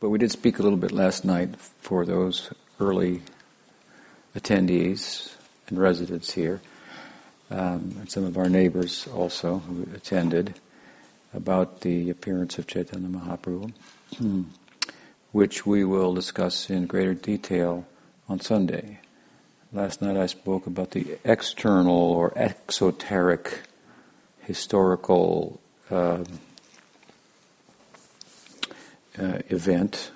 but 0.00 0.08
we 0.08 0.18
did 0.18 0.32
speak 0.32 0.58
a 0.58 0.62
little 0.62 0.78
bit 0.78 0.92
last 0.92 1.24
night 1.24 1.56
for 1.56 2.04
those 2.04 2.50
early 2.80 3.22
attendees 4.34 5.34
and 5.68 5.78
residents 5.78 6.32
here, 6.32 6.60
um, 7.50 7.96
and 8.00 8.10
some 8.10 8.24
of 8.24 8.38
our 8.38 8.48
neighbors 8.48 9.06
also 9.08 9.58
who 9.58 9.86
attended, 9.94 10.54
about 11.32 11.82
the 11.82 12.10
appearance 12.10 12.58
of 12.58 12.66
Chaitanya 12.66 13.08
Mahaprabhu, 13.08 13.72
which 15.32 15.64
we 15.64 15.84
will 15.84 16.12
discuss 16.12 16.68
in 16.68 16.86
greater 16.86 17.14
detail 17.14 17.86
on 18.28 18.40
Sunday. 18.40 18.98
Last 19.72 20.02
night 20.02 20.16
I 20.16 20.26
spoke 20.26 20.66
about 20.66 20.90
the 20.90 21.18
external 21.24 21.94
or 21.94 22.32
exoteric 22.34 23.60
historical 24.40 25.60
uh, 25.90 26.24
event 29.18 30.10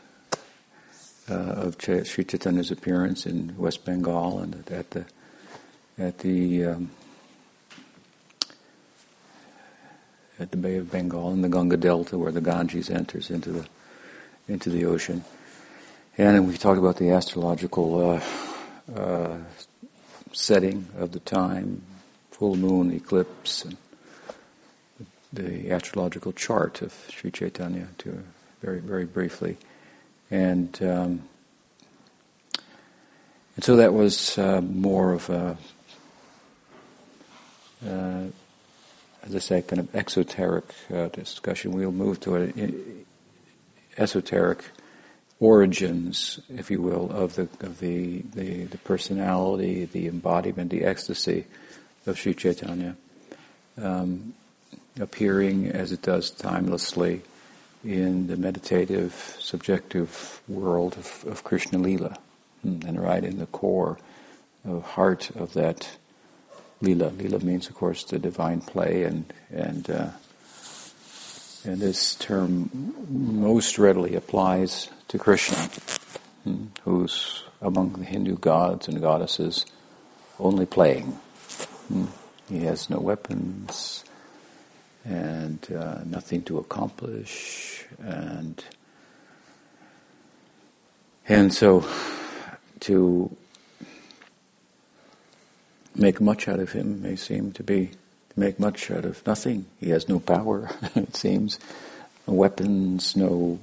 uh, 1.31 1.35
of 1.35 1.79
Ch- 1.79 2.07
Sri 2.07 2.25
Chaitanya's 2.25 2.71
appearance 2.71 3.27
in 3.27 3.55
West 3.57 3.85
Bengal 3.85 4.41
and 4.41 4.71
at 4.71 4.91
the 4.91 5.05
at 5.99 6.19
the 6.19 6.65
um, 6.65 6.91
at 10.39 10.51
the 10.51 10.57
Bay 10.57 10.77
of 10.77 10.91
Bengal 10.91 11.33
in 11.33 11.43
the 11.43 11.49
Ganga 11.49 11.77
Delta, 11.77 12.19
where 12.19 12.33
the 12.33 12.41
Ganges 12.41 12.91
enters 12.91 13.31
into 13.31 13.51
the 13.51 13.67
into 14.49 14.69
the 14.69 14.85
ocean, 14.85 15.25
and 16.19 16.47
we 16.47 16.57
talked 16.57 16.79
about 16.79 16.97
the 16.97 17.11
astrological 17.11 18.11
uh, 18.11 18.95
uh, 18.95 19.39
setting 20.33 20.87
of 20.99 21.13
the 21.13 21.21
time, 21.21 21.83
full 22.31 22.57
moon 22.57 22.93
eclipse, 22.93 23.65
and 23.65 23.77
the 25.33 25.71
astrological 25.71 26.33
chart 26.33 26.83
of 26.83 26.93
Sri 27.09 27.31
Chaitanya 27.31 27.89
to 27.99 28.23
very 28.65 28.81
very 28.81 29.05
briefly, 29.05 29.57
and 30.31 30.83
um, 30.83 31.23
and 33.57 33.65
so 33.65 33.77
that 33.77 33.93
was 33.93 34.39
uh, 34.39 34.61
more 34.63 35.13
of 35.13 35.29
a 35.31 35.59
uh, 37.87 38.25
as 39.25 39.35
I 39.35 39.39
say, 39.39 39.63
kind 39.63 39.81
of 39.81 39.95
exoteric 39.95 40.65
uh, 40.93 41.09
discussion. 41.09 41.73
We'll 41.73 41.93
move 41.93 42.21
to 42.21 42.35
an 42.37 43.07
esoteric 43.97 44.65
origins, 45.41 46.41
if 46.49 46.71
you 46.71 46.81
will, 46.81 47.11
of 47.11 47.37
the 47.37 47.49
of 47.61 47.81
the, 47.81 48.23
the, 48.35 48.65
the 48.65 48.79
personality, 48.79 49.85
the 49.87 50.09
embodiment, 50.09 50.71
the 50.71 50.85
ecstasy 50.85 51.47
of 52.07 52.19
Sri 52.19 52.35
Chaitanya, 52.35 52.97
um, 53.79 54.35
appearing 55.01 55.69
as 55.69 55.93
it 55.93 56.03
does 56.03 56.31
timelessly 56.31 57.23
in 57.85 58.27
the 58.29 58.37
meditative, 58.37 59.37
subjective 59.39 60.41
world 60.49 60.97
of, 60.97 61.25
of 61.29 61.45
Krishna 61.45 61.79
Lila, 61.79 62.17
hmm, 62.63 62.81
and 62.87 63.01
right 63.01 63.23
in 63.23 63.39
the 63.39 63.47
core, 63.47 63.99
of 64.65 64.83
heart 64.83 65.31
of 65.37 65.53
that 65.53 65.97
Lila. 66.81 67.09
Lila 67.09 67.41
means, 67.41 67.69
of 67.69 67.75
course, 67.75 68.05
the 68.05 68.19
divine 68.19 68.61
play, 68.61 69.05
and 69.05 69.33
and 69.51 69.91
uh, 69.91 70.11
and 71.65 71.81
this 71.81 72.15
term 72.15 72.71
most 73.09 73.79
readily 73.79 74.15
applies 74.15 74.89
to 75.09 75.19
Krishna, 75.19 75.59
hmm, 76.45 76.67
who's 76.83 77.45
among 77.61 77.93
the 77.95 78.05
Hindu 78.05 78.39
gods 78.39 78.89
and 78.89 79.01
goddesses 79.01 79.67
only 80.39 80.67
playing. 80.67 81.19
Hmm. 81.89 82.07
He 82.49 82.61
has 82.65 82.91
no 82.91 82.99
weapons 82.99 84.05
and 85.05 85.67
uh, 85.73 86.01
nothing 86.05 86.43
to 86.43 86.59
accomplish, 86.59 87.85
and 88.03 88.65
and 91.29 91.53
so 91.53 91.85
to 92.81 93.35
make 95.95 96.21
much 96.21 96.49
out 96.49 96.61
of 96.61 96.73
him 96.73 97.03
may 97.03 97.17
seem 97.17 97.53
to 97.53 97.63
be 97.63 97.91
to 98.31 98.41
make 98.41 98.59
much 98.59 98.91
out 98.91 99.05
of 99.05 99.27
nothing. 99.27 99.67
He 99.81 99.91
has 99.91 100.09
no 100.09 100.19
power, 100.19 100.71
it 100.95 101.17
seems, 101.17 101.59
no 102.27 102.35
weapons, 102.35 103.17
no 103.17 103.59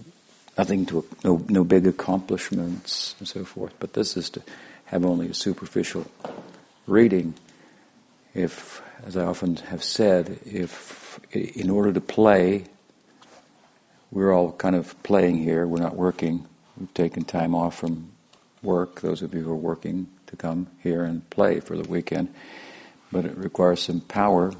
nothing 0.57 0.85
to 0.87 1.05
no 1.23 1.43
no 1.49 1.63
big 1.63 1.87
accomplishments 1.87 3.15
and 3.19 3.27
so 3.27 3.43
forth. 3.43 3.73
But 3.79 3.93
this 3.93 4.15
is 4.15 4.29
to 4.31 4.41
have 4.85 5.05
only 5.05 5.29
a 5.29 5.33
superficial 5.33 6.05
reading. 6.85 7.33
If, 8.33 8.81
as 9.05 9.17
I 9.17 9.25
often 9.25 9.55
have 9.57 9.83
said, 9.83 10.39
if 10.45 11.19
in 11.31 11.69
order 11.69 11.91
to 11.93 12.01
play, 12.01 12.65
we're 14.11 14.33
all 14.33 14.51
kind 14.51 14.75
of 14.75 15.01
playing 15.03 15.37
here. 15.37 15.65
We're 15.65 15.81
not 15.81 15.95
working. 15.95 16.47
We've 16.77 16.93
taken 16.93 17.23
time 17.23 17.55
off 17.55 17.77
from 17.77 18.11
work. 18.61 19.01
Those 19.01 19.21
of 19.21 19.33
you 19.33 19.41
who 19.41 19.51
are 19.51 19.55
working 19.55 20.07
to 20.27 20.35
come 20.35 20.67
here 20.81 21.03
and 21.03 21.27
play 21.29 21.59
for 21.59 21.77
the 21.77 21.87
weekend, 21.87 22.33
but 23.11 23.25
it 23.25 23.37
requires 23.37 23.81
some 23.81 24.01
power 24.01 24.53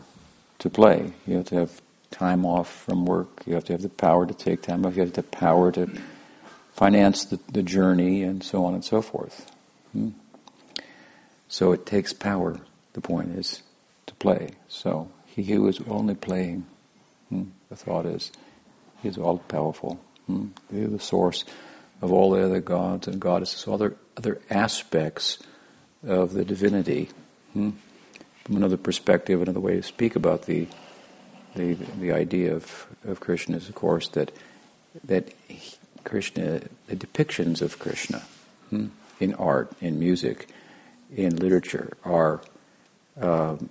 to 0.59 0.69
play. 0.69 1.13
You 1.27 1.37
have 1.37 1.45
to 1.47 1.55
have 1.55 1.81
time 2.09 2.45
off 2.45 2.69
from 2.69 3.05
work. 3.05 3.43
You 3.45 3.55
have 3.55 3.65
to 3.65 3.73
have 3.73 3.81
the 3.81 3.89
power 3.89 4.25
to 4.25 4.33
take 4.33 4.61
time 4.61 4.85
off. 4.85 4.95
You 4.95 5.03
have 5.03 5.13
the 5.13 5.23
power 5.23 5.71
to 5.73 5.89
finance 6.73 7.25
the, 7.25 7.39
the 7.51 7.63
journey 7.63 8.23
and 8.23 8.43
so 8.43 8.65
on 8.65 8.73
and 8.73 8.83
so 8.83 9.01
forth. 9.01 9.51
Hmm. 9.93 10.09
So 11.47 11.71
it 11.73 11.85
takes 11.85 12.13
power. 12.13 12.59
The 12.93 13.01
point 13.01 13.37
is 13.37 13.61
to 14.07 14.13
play. 14.15 14.51
So 14.67 15.11
he 15.25 15.43
who 15.43 15.67
is 15.67 15.79
only 15.87 16.15
playing, 16.15 16.65
hmm, 17.29 17.43
the 17.69 17.75
thought 17.75 18.05
is, 18.05 18.31
he 19.01 19.09
is 19.09 19.17
all 19.17 19.39
powerful. 19.39 19.99
Hmm. 20.27 20.47
He 20.71 20.81
is 20.81 20.91
the 20.91 20.99
source 20.99 21.45
of 22.01 22.11
all 22.11 22.31
the 22.31 22.43
other 22.43 22.61
gods 22.61 23.07
and 23.07 23.19
goddesses, 23.19 23.67
all 23.67 23.77
the 23.77 23.95
other 24.17 24.41
aspects 24.49 25.39
of 26.05 26.33
the 26.33 26.45
divinity. 26.45 27.09
Hmm? 27.53 27.71
From 28.45 28.57
another 28.57 28.77
perspective, 28.77 29.41
another 29.41 29.59
way 29.59 29.75
to 29.75 29.83
speak 29.83 30.15
about 30.15 30.45
the 30.45 30.67
the, 31.55 31.73
the 31.73 32.13
idea 32.13 32.55
of, 32.55 32.87
of 33.03 33.19
Krishna 33.19 33.57
is, 33.57 33.67
of 33.67 33.75
course, 33.75 34.07
that 34.09 34.31
that 35.03 35.33
Krishna, 36.03 36.61
the 36.87 36.95
depictions 36.95 37.61
of 37.61 37.79
Krishna 37.79 38.19
hmm, 38.69 38.87
in 39.19 39.33
art, 39.35 39.71
in 39.79 39.99
music, 39.99 40.49
in 41.15 41.35
literature 41.37 41.93
are, 42.03 42.41
um, 43.19 43.69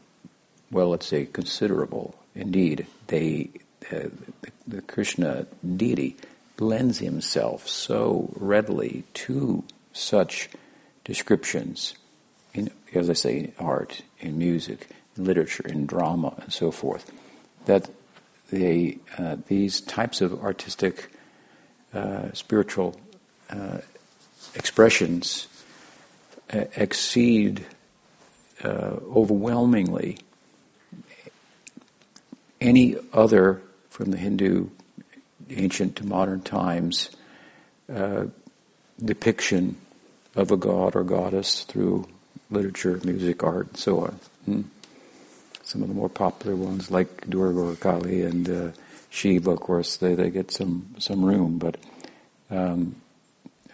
well, 0.71 0.89
let's 0.89 1.07
say, 1.07 1.27
considerable. 1.27 2.15
Indeed, 2.35 2.87
they 3.09 3.51
uh, 3.91 4.09
the, 4.43 4.51
the 4.67 4.83
Krishna 4.83 5.47
deity 5.77 6.17
lends 6.59 6.99
himself 6.99 7.67
so 7.67 8.33
readily 8.37 9.05
to 9.15 9.65
such 9.93 10.49
descriptions 11.05 11.95
in, 12.53 12.71
as 12.95 13.09
I 13.09 13.15
say, 13.15 13.39
in 13.39 13.53
art, 13.59 14.03
in 14.21 14.39
music, 14.39 14.89
in 15.17 15.25
literature, 15.25 15.67
in 15.67 15.87
drama, 15.87 16.35
and 16.43 16.53
so 16.53 16.71
forth, 16.71 17.11
that 17.67 17.91
they, 18.51 18.99
uh, 19.19 19.37
these 19.49 19.81
types 19.81 20.21
of 20.21 20.43
artistic, 20.43 21.11
uh, 21.95 22.33
spiritual 22.33 23.01
uh, 23.49 23.79
expressions 24.55 25.49
uh, 26.53 26.65
exceed 26.77 27.67
uh, 28.65 28.97
overwhelmingly 29.15 30.19
any 32.61 32.97
other 33.13 33.63
from 33.89 34.11
the 34.11 34.19
Hindu 34.19 34.69
ancient 35.51 35.97
to 35.97 36.07
modern 36.07 36.43
times 36.43 37.11
uh, 37.93 38.27
depiction 39.03 39.77
of 40.37 40.51
a 40.51 40.57
god 40.57 40.95
or 40.95 41.03
goddess 41.03 41.65
through 41.65 42.07
literature, 42.51 43.01
music, 43.05 43.43
art, 43.43 43.69
and 43.69 43.77
so 43.77 44.01
on. 44.01 44.21
Hmm. 44.45 44.63
Some 45.63 45.83
of 45.83 45.89
the 45.89 45.95
more 45.95 46.09
popular 46.09 46.57
ones, 46.57 46.91
like 46.91 47.29
Durga 47.29 47.61
or 47.61 47.77
Kali 47.77 48.23
and 48.23 48.49
uh, 48.49 48.71
Shiva, 49.09 49.53
of 49.53 49.61
course, 49.61 49.97
they, 49.97 50.15
they 50.15 50.31
get 50.31 50.51
some, 50.51 50.95
some 50.99 51.25
room, 51.25 51.59
but 51.59 51.77
um, 52.51 52.97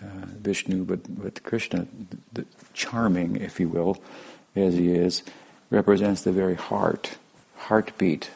uh, 0.02 0.26
Vishnu, 0.40 0.84
but, 0.84 1.00
but 1.22 1.42
Krishna, 1.42 1.86
the, 2.10 2.42
the 2.42 2.46
charming, 2.74 3.36
if 3.36 3.58
you 3.58 3.68
will, 3.68 4.02
as 4.54 4.74
he 4.74 4.90
is, 4.90 5.22
represents 5.70 6.22
the 6.22 6.32
very 6.32 6.54
heart, 6.54 7.16
heartbeat, 7.56 8.30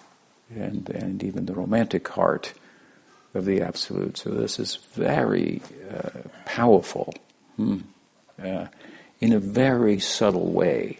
and, 0.54 0.88
and 0.90 1.22
even 1.22 1.46
the 1.46 1.54
romantic 1.54 2.08
heart 2.08 2.52
of 3.34 3.44
the 3.44 3.60
Absolute. 3.60 4.16
So 4.16 4.30
this 4.30 4.58
is 4.58 4.76
very 4.94 5.62
uh, 5.92 6.28
powerful. 6.44 7.14
Hmm. 7.56 7.78
Uh, 8.42 8.66
in 9.20 9.32
a 9.32 9.38
very 9.38 10.00
subtle 10.00 10.50
way, 10.50 10.98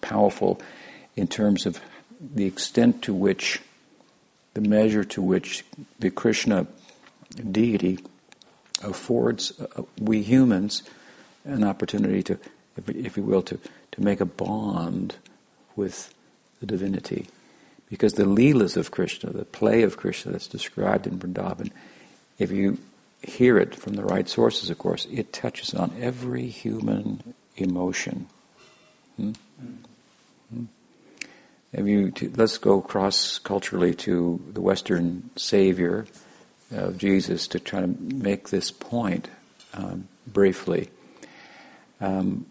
powerful 0.00 0.60
in 1.16 1.26
terms 1.26 1.66
of 1.66 1.80
the 2.20 2.46
extent 2.46 3.02
to 3.02 3.14
which, 3.14 3.60
the 4.54 4.60
measure 4.60 5.04
to 5.04 5.20
which 5.20 5.64
the 5.98 6.10
Krishna 6.10 6.66
deity 7.50 7.98
affords 8.82 9.52
uh, 9.60 9.82
we 10.00 10.22
humans 10.22 10.82
an 11.44 11.64
opportunity 11.64 12.22
to, 12.22 12.38
if, 12.76 12.88
if 12.88 13.16
you 13.16 13.22
will, 13.22 13.42
to, 13.42 13.58
to 13.92 14.00
make 14.00 14.20
a 14.20 14.26
bond 14.26 15.16
with 15.74 16.14
the 16.60 16.66
divinity. 16.66 17.26
Because 17.90 18.14
the 18.14 18.24
Leelas 18.24 18.76
of 18.76 18.90
Krishna, 18.90 19.30
the 19.30 19.44
play 19.44 19.82
of 19.82 19.96
Krishna 19.96 20.32
that's 20.32 20.46
described 20.46 21.06
in 21.06 21.18
Vrindavan, 21.18 21.70
if 22.38 22.50
you 22.50 22.78
hear 23.22 23.58
it 23.58 23.74
from 23.74 23.94
the 23.94 24.04
right 24.04 24.28
sources, 24.28 24.70
of 24.70 24.78
course, 24.78 25.06
it 25.10 25.32
touches 25.32 25.74
on 25.74 25.92
every 26.00 26.46
human 26.46 27.34
emotion. 27.56 28.26
Hmm? 29.16 29.32
Hmm? 30.50 30.64
You, 31.76 32.10
to, 32.12 32.32
let's 32.36 32.58
go 32.58 32.80
cross 32.80 33.38
culturally 33.38 33.94
to 33.96 34.40
the 34.52 34.60
Western 34.60 35.30
Savior 35.36 36.06
of 36.70 36.98
Jesus 36.98 37.46
to 37.48 37.60
try 37.60 37.80
to 37.80 37.86
make 37.86 38.48
this 38.48 38.70
point 38.70 39.28
um, 39.74 40.08
briefly. 40.26 40.90
Um, 42.00 42.46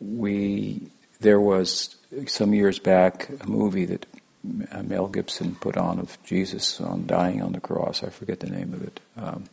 we 0.00 0.82
there 1.20 1.40
was 1.40 1.96
some 2.26 2.54
years 2.54 2.78
back 2.78 3.28
a 3.40 3.46
movie 3.46 3.84
that 3.86 4.06
Mel 4.42 5.08
Gibson 5.08 5.54
put 5.56 5.76
on 5.76 5.98
of 5.98 6.16
Jesus 6.24 6.80
on 6.80 7.06
dying 7.06 7.42
on 7.42 7.52
the 7.52 7.60
cross. 7.60 8.02
I 8.02 8.10
forget 8.10 8.40
the 8.40 8.50
name 8.50 8.72
of 8.72 8.82
it. 8.82 9.00
Um, 9.16 9.44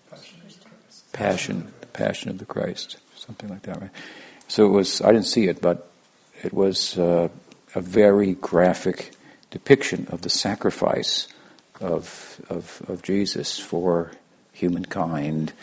Passion, 1.12 1.72
the 1.82 1.88
Passion 1.88 2.30
of 2.30 2.38
the 2.40 2.46
Christ, 2.46 2.98
something 3.16 3.50
like 3.50 3.64
that, 3.64 3.82
right? 3.82 3.90
So 4.48 4.66
it 4.66 4.70
was. 4.70 5.02
I 5.02 5.12
didn't 5.12 5.28
see 5.28 5.48
it, 5.48 5.62
but 5.62 5.90
it 6.44 6.54
was 6.54 6.98
uh, 6.98 7.30
a 7.74 7.82
very 7.82 8.34
graphic 8.34 9.12
depiction 9.50 10.08
of 10.12 10.22
the 10.22 10.30
sacrifice 10.30 11.28
of, 11.80 12.42
of 12.50 12.82
of 12.88 13.02
Jesus 13.02 13.58
for 13.60 14.12
humankind 14.52 15.54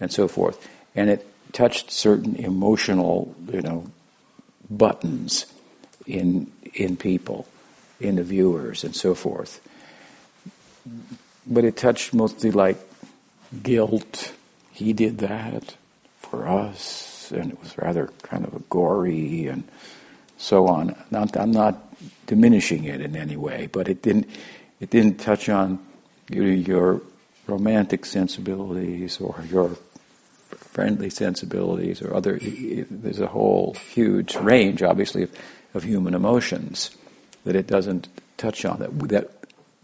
and 0.00 0.12
so 0.12 0.28
forth, 0.28 0.68
and 0.94 1.10
it 1.10 1.26
touched 1.52 1.90
certain 1.90 2.36
emotional, 2.36 3.34
you 3.50 3.62
know, 3.62 3.90
buttons 4.70 5.46
in 6.06 6.52
in 6.74 6.96
people, 6.96 7.46
in 8.00 8.16
the 8.16 8.22
viewers, 8.22 8.84
and 8.84 8.94
so 8.94 9.14
forth. 9.14 9.60
But 11.46 11.64
it 11.64 11.76
touched 11.76 12.14
mostly 12.14 12.50
like 12.50 12.78
guilt. 13.62 14.32
He 14.72 14.92
did 14.92 15.18
that 15.18 15.76
for 16.20 16.46
us, 16.46 17.32
and 17.32 17.52
it 17.52 17.60
was 17.60 17.76
rather 17.78 18.08
kind 18.22 18.44
of 18.44 18.54
a 18.54 18.60
gory 18.70 19.46
and 19.46 19.64
so 20.36 20.68
on. 20.68 20.94
Not, 21.10 21.36
I'm 21.36 21.50
not 21.50 21.82
diminishing 22.26 22.84
it 22.84 23.00
in 23.00 23.16
any 23.16 23.36
way, 23.36 23.68
but 23.70 23.88
it 23.88 24.02
didn't. 24.02 24.28
It 24.80 24.90
didn't 24.90 25.18
touch 25.18 25.48
on 25.48 25.80
your 26.30 27.02
romantic 27.48 28.06
sensibilities 28.06 29.20
or 29.20 29.42
your 29.50 29.76
friendly 30.54 31.10
sensibilities 31.10 32.00
or 32.00 32.14
other. 32.14 32.38
There's 32.38 33.18
a 33.18 33.26
whole 33.26 33.74
huge 33.74 34.36
range, 34.36 34.84
obviously, 34.84 35.24
of, 35.24 35.32
of 35.74 35.82
human 35.82 36.14
emotions 36.14 36.96
that 37.44 37.56
it 37.56 37.66
doesn't 37.66 38.08
touch 38.36 38.64
on 38.64 38.78
that 38.78 38.98
that 39.08 39.30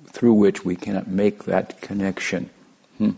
through 0.07 0.35
which 0.35 0.65
we 0.65 0.77
cannot 0.77 1.09
make 1.09 1.45
that 1.45 1.81
connection 1.81 2.49
hmm, 2.99 3.11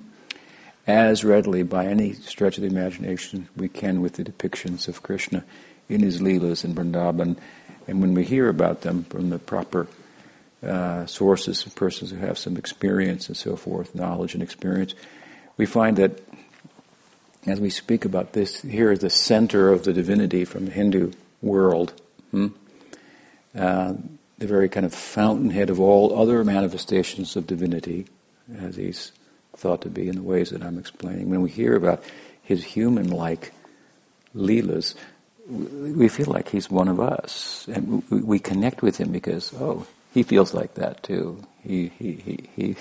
as 0.86 1.24
readily 1.24 1.62
by 1.62 1.86
any 1.86 2.12
stretch 2.12 2.56
of 2.56 2.62
the 2.62 2.68
imagination 2.68 3.48
we 3.56 3.68
can 3.68 4.00
with 4.00 4.14
the 4.14 4.24
depictions 4.24 4.88
of 4.88 5.02
Krishna 5.02 5.44
in 5.88 6.00
his 6.00 6.20
leelas 6.20 6.64
in 6.64 6.74
Vrindavan. 6.74 7.36
And 7.88 8.00
when 8.00 8.14
we 8.14 8.24
hear 8.24 8.48
about 8.48 8.82
them 8.82 9.04
from 9.04 9.30
the 9.30 9.38
proper 9.38 9.88
uh, 10.62 11.06
sources 11.06 11.64
persons 11.74 12.10
who 12.10 12.16
have 12.16 12.38
some 12.38 12.56
experience 12.56 13.28
and 13.28 13.36
so 13.36 13.56
forth, 13.56 13.94
knowledge 13.94 14.34
and 14.34 14.42
experience, 14.42 14.94
we 15.56 15.66
find 15.66 15.96
that 15.96 16.20
as 17.46 17.60
we 17.60 17.70
speak 17.70 18.04
about 18.04 18.32
this, 18.32 18.62
here 18.62 18.90
is 18.90 19.00
the 19.00 19.10
center 19.10 19.70
of 19.70 19.84
the 19.84 19.92
divinity 19.92 20.44
from 20.44 20.66
the 20.66 20.72
Hindu 20.72 21.12
world. 21.40 21.92
Hmm? 22.32 22.48
Uh, 23.56 23.94
the 24.38 24.46
very 24.46 24.68
kind 24.68 24.84
of 24.84 24.94
fountainhead 24.94 25.70
of 25.70 25.80
all 25.80 26.18
other 26.18 26.44
manifestations 26.44 27.36
of 27.36 27.46
divinity, 27.46 28.06
as 28.58 28.76
he's 28.76 29.12
thought 29.56 29.82
to 29.82 29.88
be 29.88 30.08
in 30.08 30.16
the 30.16 30.22
ways 30.22 30.50
that 30.50 30.62
I'm 30.62 30.78
explaining. 30.78 31.30
When 31.30 31.42
we 31.42 31.50
hear 31.50 31.74
about 31.74 32.02
his 32.42 32.62
human-like 32.64 33.52
leelas, 34.34 34.94
we 35.48 36.08
feel 36.08 36.26
like 36.26 36.48
he's 36.48 36.70
one 36.70 36.88
of 36.88 37.00
us, 37.00 37.66
and 37.72 38.02
we 38.10 38.38
connect 38.38 38.82
with 38.82 38.98
him 38.98 39.12
because 39.12 39.52
oh, 39.54 39.86
he 40.12 40.22
feels 40.22 40.52
like 40.52 40.74
that 40.74 41.02
too. 41.02 41.42
He 41.62 41.88
he 41.98 42.12
he 42.12 42.50
he 42.56 42.76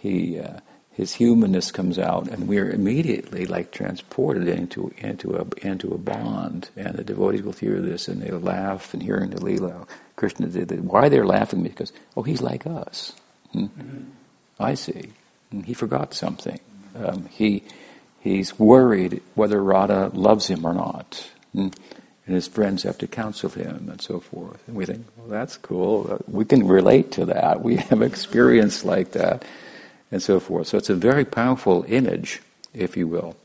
he. 0.00 0.40
Uh, 0.40 0.60
his 0.98 1.14
humanness 1.14 1.70
comes 1.70 1.96
out, 1.96 2.26
and 2.26 2.48
we're 2.48 2.68
immediately 2.68 3.46
like 3.46 3.70
transported 3.70 4.48
into 4.48 4.92
into 4.98 5.36
a 5.36 5.46
into 5.64 5.94
a 5.94 5.96
bond. 5.96 6.70
And 6.76 6.96
the 6.96 7.04
devotees 7.04 7.42
will 7.42 7.52
hear 7.52 7.80
this, 7.80 8.08
and 8.08 8.20
they 8.20 8.32
laugh, 8.32 8.92
and 8.92 9.00
hearing 9.00 9.30
the 9.30 9.40
lila, 9.40 9.86
Krishna 10.16 10.48
did 10.48 10.66
that. 10.68 10.80
Why 10.80 11.08
they're 11.08 11.24
laughing? 11.24 11.62
Because 11.62 11.92
oh, 12.16 12.24
he's 12.24 12.42
like 12.42 12.66
us. 12.66 13.12
Hmm? 13.52 13.66
Mm-hmm. 13.66 14.04
I 14.58 14.74
see. 14.74 15.12
And 15.52 15.64
he 15.66 15.72
forgot 15.72 16.14
something. 16.14 16.58
Um, 16.96 17.26
he 17.26 17.62
he's 18.18 18.58
worried 18.58 19.22
whether 19.36 19.62
Radha 19.62 20.10
loves 20.12 20.48
him 20.48 20.66
or 20.66 20.74
not. 20.74 21.30
Hmm? 21.52 21.68
And 22.26 22.34
his 22.34 22.48
friends 22.48 22.82
have 22.82 22.98
to 22.98 23.06
counsel 23.06 23.50
him 23.50 23.88
and 23.88 24.02
so 24.02 24.18
forth. 24.18 24.66
And 24.66 24.74
we 24.76 24.84
think, 24.84 25.06
well, 25.16 25.28
that's 25.28 25.56
cool. 25.56 26.20
We 26.26 26.44
can 26.44 26.66
relate 26.66 27.12
to 27.12 27.26
that. 27.26 27.62
We 27.62 27.76
have 27.76 28.02
experience 28.02 28.84
like 28.84 29.12
that 29.12 29.44
and 30.10 30.22
so 30.22 30.40
forth. 30.40 30.68
So 30.68 30.78
it's 30.78 30.90
a 30.90 30.94
very 30.94 31.24
powerful 31.24 31.84
image, 31.88 32.40
if 32.72 32.96
you 32.96 33.06
will, 33.06 33.36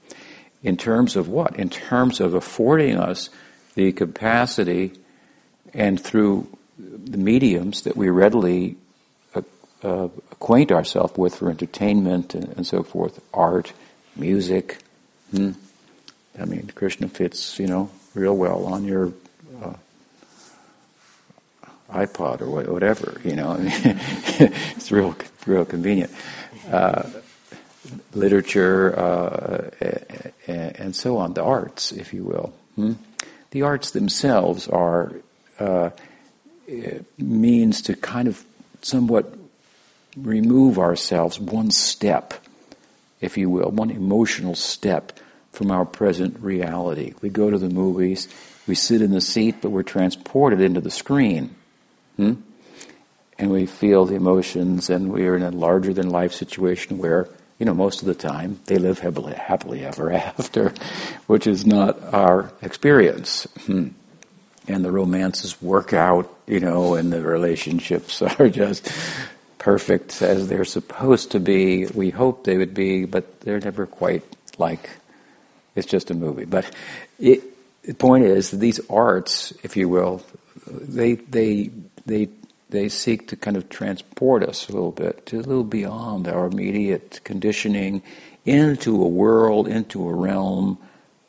in 0.64 0.78
terms 0.78 1.16
of 1.16 1.28
what? 1.28 1.56
In 1.58 1.70
terms 1.70 2.20
of 2.20 2.34
affording 2.34 2.98
us 2.98 3.30
the 3.76 3.92
capacity 3.92 4.94
and 5.74 6.00
through 6.00 6.48
the 6.78 7.18
mediums 7.18 7.82
that 7.82 7.98
we 7.98 8.10
readily 8.10 8.78
uh, 9.36 9.42
uh, 9.84 10.10
acquaint 10.32 10.72
ourselves 10.72 11.18
with 11.18 11.36
for 11.36 11.50
entertainment 11.50 12.34
and, 12.34 12.50
and, 12.50 12.68
so 12.68 12.84
forth, 12.84 13.22
art, 13.34 13.74
music. 14.16 14.80
Hmm? 15.32 15.52
I 16.40 16.46
mean, 16.46 16.72
Krishna 16.74 17.10
fits, 17.10 17.60
you 17.60 17.68
know, 17.68 17.90
real 18.16 18.36
well 18.36 18.66
on 18.66 18.86
your 18.86 19.14
uh, 19.62 19.74
iPod 21.92 22.42
or 22.42 22.50
whatever, 22.50 23.20
you 23.24 23.36
know. 23.36 23.58
it's 23.60 24.92
real, 24.92 25.16
real 25.46 25.66
convenient 25.66 26.12
literature, 28.14 28.98
uh, 28.98 29.70
and 30.48 30.96
so 30.96 31.18
on, 31.18 31.34
the 31.34 31.44
arts, 31.44 31.92
if 31.92 32.14
you 32.14 32.24
will. 32.24 32.54
Hmm? 32.76 32.94
The 33.52 33.62
arts 33.62 33.92
themselves 33.92 34.68
are 34.68 35.14
uh, 35.60 35.92
means 37.18 37.82
to 37.84 37.96
kind 37.96 38.28
of 38.28 38.44
somewhat 38.82 39.34
remove 40.18 40.80
ourselves 40.80 41.40
one 41.40 41.72
step, 41.72 42.34
if 43.22 43.38
you 43.38 43.50
will, 43.50 43.70
one 43.70 43.90
emotional 43.90 44.56
step 44.56 45.20
from 45.52 45.72
our 45.72 45.86
present 45.86 46.40
reality. 46.40 47.14
We 47.22 47.30
go 47.30 47.50
to 47.50 47.58
the 47.58 47.70
movies, 47.70 48.28
we 48.68 48.76
sit 48.76 49.02
in 49.02 49.12
the 49.12 49.22
seat, 49.22 49.56
but 49.62 49.70
we're 49.70 49.84
transported 49.84 50.62
into 50.62 50.82
the 50.82 50.92
screen. 50.92 51.56
Hmm? 52.18 52.34
And 53.38 53.52
we 53.52 53.66
feel 53.66 54.06
the 54.06 54.16
emotions, 54.16 54.90
and 54.90 55.12
we 55.12 55.28
are 55.28 55.36
in 55.36 55.44
a 55.44 55.52
larger 55.52 55.94
than 55.94 56.10
life 56.10 56.34
situation 56.34 56.98
where, 56.98 57.28
you 57.60 57.66
know, 57.66 57.74
most 57.74 58.02
of 58.02 58.08
the 58.08 58.14
time 58.14 58.60
they 58.66 58.78
live 58.78 59.00
happily, 59.00 59.34
happily 59.34 59.86
ever 59.86 60.12
after, 60.14 60.74
which 61.28 61.48
is 61.48 61.66
not 61.66 62.14
our 62.14 62.52
experience. 62.62 63.48
Hmm. 63.66 63.90
And 64.66 64.86
the 64.86 64.92
romances 64.92 65.62
work 65.62 65.92
out, 65.92 66.34
you 66.48 66.62
know, 66.62 66.96
and 66.96 67.12
the 67.12 67.22
relationships 67.22 68.22
are 68.40 68.50
just 68.50 68.90
perfect 69.58 70.22
as 70.22 70.48
they're 70.48 70.66
supposed 70.66 71.32
to 71.32 71.40
be. 71.40 71.86
We 71.88 72.12
hope 72.12 72.44
they 72.44 72.58
would 72.58 72.74
be, 72.74 73.06
but 73.06 73.42
they're 73.42 73.60
never 73.60 73.86
quite 73.86 74.24
like 74.58 74.90
it's 75.76 75.88
just 75.88 76.12
a 76.12 76.14
movie. 76.14 76.46
But 76.46 76.70
it, 77.20 77.44
the 77.84 77.94
point 77.94 78.26
is, 78.26 78.52
these 78.52 78.80
arts, 78.90 79.54
if 79.64 79.76
you 79.76 79.90
will, 79.90 80.24
they 80.68 81.16
they 81.16 81.72
they 82.06 82.30
they 82.74 82.90
seek 82.90 83.28
to 83.28 83.38
kind 83.38 83.56
of 83.56 83.70
transport 83.70 84.44
us 84.44 84.68
a 84.68 84.74
little 84.74 84.92
bit, 84.92 85.26
to 85.28 85.38
a 85.38 85.46
little 85.46 85.64
beyond 85.64 86.28
our 86.28 86.48
immediate 86.48 87.22
conditioning, 87.24 88.02
into 88.46 89.02
a 89.02 89.08
world, 89.08 89.68
into 89.68 90.10
a 90.10 90.14
realm 90.14 90.78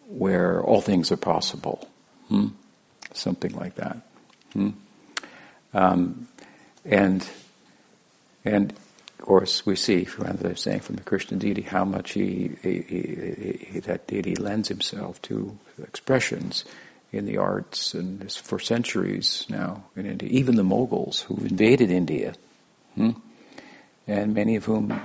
where 0.09 0.63
all 0.63 0.81
things 0.81 1.13
are 1.13 1.19
possible. 1.19 1.89
Hmm? 2.29 2.49
Something 3.13 3.55
like 3.55 3.75
that. 3.77 3.99
Hmm? 4.55 4.71
Um, 5.75 6.29
and 6.85 7.29
and 8.45 8.73
of 8.73 9.19
course 9.19 9.67
we 9.67 9.77
see, 9.77 10.07
as 10.25 10.45
I 10.45 10.49
was 10.49 10.61
saying, 10.61 10.81
from 10.81 10.97
the 10.97 11.03
Krishna 11.03 11.37
deity, 11.37 11.63
how 11.63 11.85
much 11.85 12.13
he, 12.13 12.57
he, 12.63 12.81
he, 12.83 13.67
he 13.71 13.81
that 13.81 14.07
deity 14.07 14.35
lends 14.35 14.69
himself 14.69 15.21
to 15.23 15.59
expressions 15.83 16.65
in 17.17 17.27
the 17.27 17.39
arts 17.39 17.95
and 17.95 18.31
for 18.33 18.59
centuries 18.59 19.47
now 19.49 19.85
in 19.97 20.07
India. 20.07 20.29
Even 20.31 20.57
the 20.57 20.63
Mughals 20.63 21.23
who 21.23 21.37
invaded 21.37 21.91
India, 21.91 22.35
hmm? 22.95 23.11
and 24.07 24.35
many 24.35 24.57
of 24.57 24.65
whom, 24.65 25.01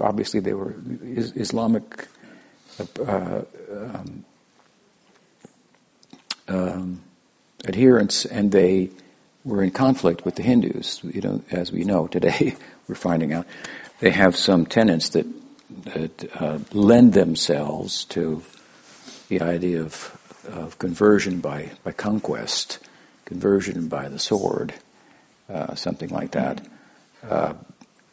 obviously, 0.00 0.40
they 0.40 0.54
were 0.54 0.74
Islamic 1.02 2.08
uh, 3.06 3.42
um, 3.70 4.24
um, 6.48 7.02
adherents, 7.66 8.24
and 8.24 8.50
they 8.50 8.90
were 9.44 9.62
in 9.62 9.70
conflict 9.70 10.24
with 10.24 10.36
the 10.36 10.42
Hindus. 10.42 11.00
You 11.04 11.20
know, 11.20 11.42
as 11.50 11.70
we 11.70 11.84
know 11.84 12.06
today, 12.06 12.56
we're 12.88 12.94
finding 12.94 13.32
out 13.32 13.46
they 14.00 14.10
have 14.10 14.36
some 14.36 14.66
tenets 14.66 15.10
that 15.10 15.26
that 15.84 16.40
uh, 16.40 16.58
lend 16.72 17.12
themselves 17.12 18.04
to 18.06 18.42
the 19.28 19.40
idea 19.40 19.80
of, 19.80 20.18
of 20.46 20.78
conversion 20.78 21.40
by, 21.40 21.70
by 21.84 21.92
conquest, 21.92 22.78
conversion 23.24 23.88
by 23.88 24.08
the 24.08 24.18
sword, 24.18 24.74
uh, 25.48 25.74
something 25.74 26.08
like 26.10 26.32
that. 26.32 26.66
Uh, 27.28 27.54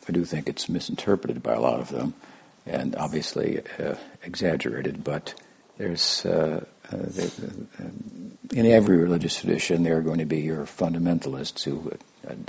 I 0.07 0.11
do 0.11 0.25
think 0.25 0.49
it's 0.49 0.67
misinterpreted 0.67 1.43
by 1.43 1.53
a 1.53 1.59
lot 1.59 1.79
of 1.79 1.89
them, 1.89 2.13
and 2.65 2.95
obviously 2.95 3.61
uh, 3.79 3.95
exaggerated. 4.23 5.03
But 5.03 5.35
there's 5.77 6.25
uh, 6.25 6.65
uh, 6.91 6.97
in 8.51 8.65
every 8.65 8.97
religious 8.97 9.39
tradition 9.39 9.83
there 9.83 9.97
are 9.97 10.01
going 10.01 10.17
to 10.19 10.25
be 10.25 10.41
your 10.41 10.65
fundamentalists 10.65 11.63
who 11.63 11.91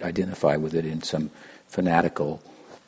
identify 0.02 0.56
with 0.56 0.74
it 0.74 0.86
in 0.86 1.02
some 1.02 1.30
fanatical 1.68 2.42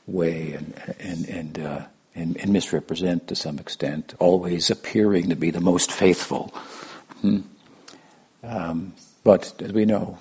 way 0.07 0.53
and 0.53 0.75
and 0.99 1.29
and, 1.29 1.59
uh, 1.59 1.85
and, 2.15 2.37
and 2.37 2.53
misrepresent 2.53 3.29
to 3.29 3.35
some 3.35 3.59
extent, 3.59 4.15
always 4.19 4.71
appearing 4.71 5.31
to 5.31 5.37
be 5.37 5.51
the 5.51 5.61
most 5.61 5.91
faithful. 5.91 6.53
Hmm. 7.21 7.41
Um, 8.43 8.95
but 9.25 9.55
as 9.63 9.73
we 9.73 9.85
know, 9.85 10.19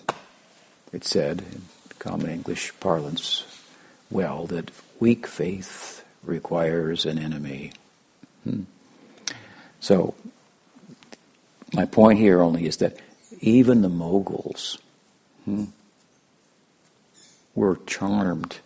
it's 0.94 1.10
said 1.10 1.44
in 1.52 1.64
common 2.00 2.30
English 2.30 2.74
parlance, 2.80 3.46
well, 4.10 4.46
that 4.48 4.72
weak 5.00 5.28
faith 5.28 6.04
requires 6.24 7.06
an 7.06 7.18
enemy. 7.18 7.72
Hmm. 8.44 8.64
So, 9.80 10.14
my 11.74 11.86
point 11.86 12.20
here 12.20 12.42
only 12.42 12.68
is 12.68 12.78
that 12.78 12.98
even 13.40 13.82
the 13.82 13.90
Mughals 13.90 14.78
hmm, 15.46 15.66
were 17.56 17.80
charmed 17.88 18.60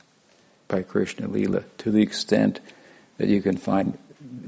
by 0.68 0.82
Krishna 0.82 1.28
Lila 1.28 1.64
to 1.78 1.92
the 1.92 2.02
extent 2.02 2.60
that 3.18 3.28
you 3.28 3.42
can 3.42 3.58
find 3.58 3.98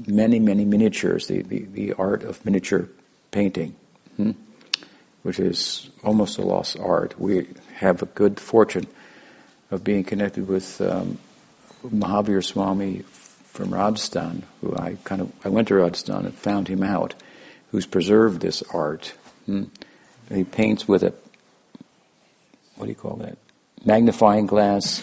many, 0.06 0.38
many 0.38 0.64
miniatures, 0.64 1.26
the, 1.26 1.42
the, 1.42 1.64
the 1.64 1.92
art 1.94 2.22
of 2.22 2.44
miniature 2.44 2.88
painting, 3.30 3.76
hmm, 4.16 4.32
which 5.22 5.38
is 5.38 5.90
almost 6.02 6.38
a 6.38 6.42
lost 6.42 6.78
art. 6.78 7.18
We 7.18 7.48
have 7.76 8.02
a 8.02 8.06
good 8.06 8.40
fortune 8.40 8.86
of 9.70 9.84
being 9.84 10.04
connected 10.04 10.48
with 10.48 10.80
um, 10.80 11.18
Mahavir 11.84 12.44
Swami 12.44 13.02
from 13.02 13.74
Rajasthan, 13.74 14.44
who 14.60 14.76
I 14.76 14.96
kind 15.04 15.20
of 15.20 15.32
I 15.44 15.48
went 15.48 15.68
to 15.68 15.74
Rajasthan 15.74 16.26
and 16.26 16.34
found 16.34 16.68
him 16.68 16.82
out, 16.82 17.14
who's 17.70 17.86
preserved 17.86 18.40
this 18.40 18.62
art. 18.72 19.14
Hmm. 19.46 19.64
He 20.30 20.44
paints 20.44 20.86
with 20.86 21.02
a 21.02 21.14
what 22.76 22.84
do 22.84 22.90
you 22.90 22.94
call 22.94 23.16
that? 23.16 23.36
Magnifying 23.84 24.46
glass 24.46 25.02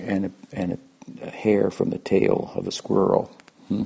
and 0.00 0.26
a, 0.26 0.30
and 0.52 0.72
a, 0.72 0.78
a 0.95 0.95
hair 1.16 1.70
from 1.70 1.90
the 1.90 1.98
tail 1.98 2.52
of 2.54 2.66
a 2.66 2.72
squirrel. 2.72 3.30
Hmm. 3.68 3.84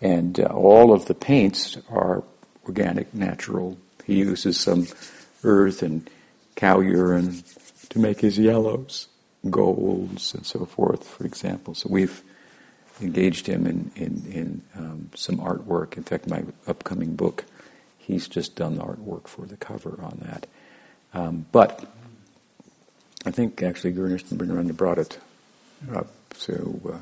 And 0.00 0.40
uh, 0.40 0.44
all 0.44 0.92
of 0.92 1.06
the 1.06 1.14
paints 1.14 1.76
are 1.90 2.24
organic, 2.66 3.12
natural. 3.14 3.76
He 4.04 4.14
uses 4.16 4.58
some 4.58 4.88
earth 5.44 5.82
and 5.82 6.08
cow 6.56 6.80
urine 6.80 7.42
to 7.90 7.98
make 7.98 8.20
his 8.20 8.38
yellows, 8.38 9.08
golds, 9.48 10.34
and 10.34 10.46
so 10.46 10.64
forth, 10.64 11.06
for 11.06 11.24
example. 11.24 11.74
So 11.74 11.88
we've 11.90 12.22
engaged 13.00 13.46
him 13.46 13.66
in, 13.66 13.90
in, 13.96 14.32
in 14.32 14.62
um, 14.76 15.10
some 15.14 15.38
artwork. 15.38 15.96
In 15.96 16.02
fact, 16.02 16.28
my 16.28 16.44
upcoming 16.66 17.16
book, 17.16 17.44
he's 17.98 18.28
just 18.28 18.56
done 18.56 18.76
the 18.76 18.84
artwork 18.84 19.26
for 19.26 19.46
the 19.46 19.56
cover 19.56 19.98
on 20.02 20.18
that. 20.22 20.46
Um, 21.12 21.46
but 21.50 21.84
I 23.26 23.30
think 23.30 23.62
actually 23.62 23.92
Gurnesh 23.92 24.30
and 24.30 24.40
Brindamanda 24.40 24.76
brought 24.76 24.98
it 24.98 25.18
up 25.92 26.08
so, 26.34 26.80
uh, 26.86 26.98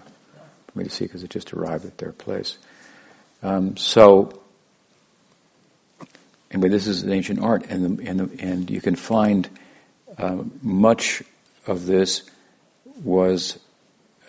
for 0.67 0.79
me 0.79 0.85
to 0.85 0.91
see 0.91 1.05
because 1.05 1.23
it 1.23 1.31
just 1.31 1.53
arrived 1.53 1.85
at 1.85 1.99
their 1.99 2.13
place. 2.13 2.59
Um, 3.43 3.77
so, 3.77 4.41
anyway, 6.51 6.69
this 6.69 6.87
is 6.87 7.03
an 7.03 7.13
ancient 7.13 7.41
art, 7.41 7.67
and 7.69 7.99
the, 7.99 8.09
and, 8.09 8.21
the, 8.21 8.45
and 8.45 8.71
you 8.71 8.81
can 8.81 8.97
find 8.97 9.49
uh, 10.17 10.43
much 10.63 11.23
of 11.67 11.87
this 11.87 12.29
was 13.03 13.59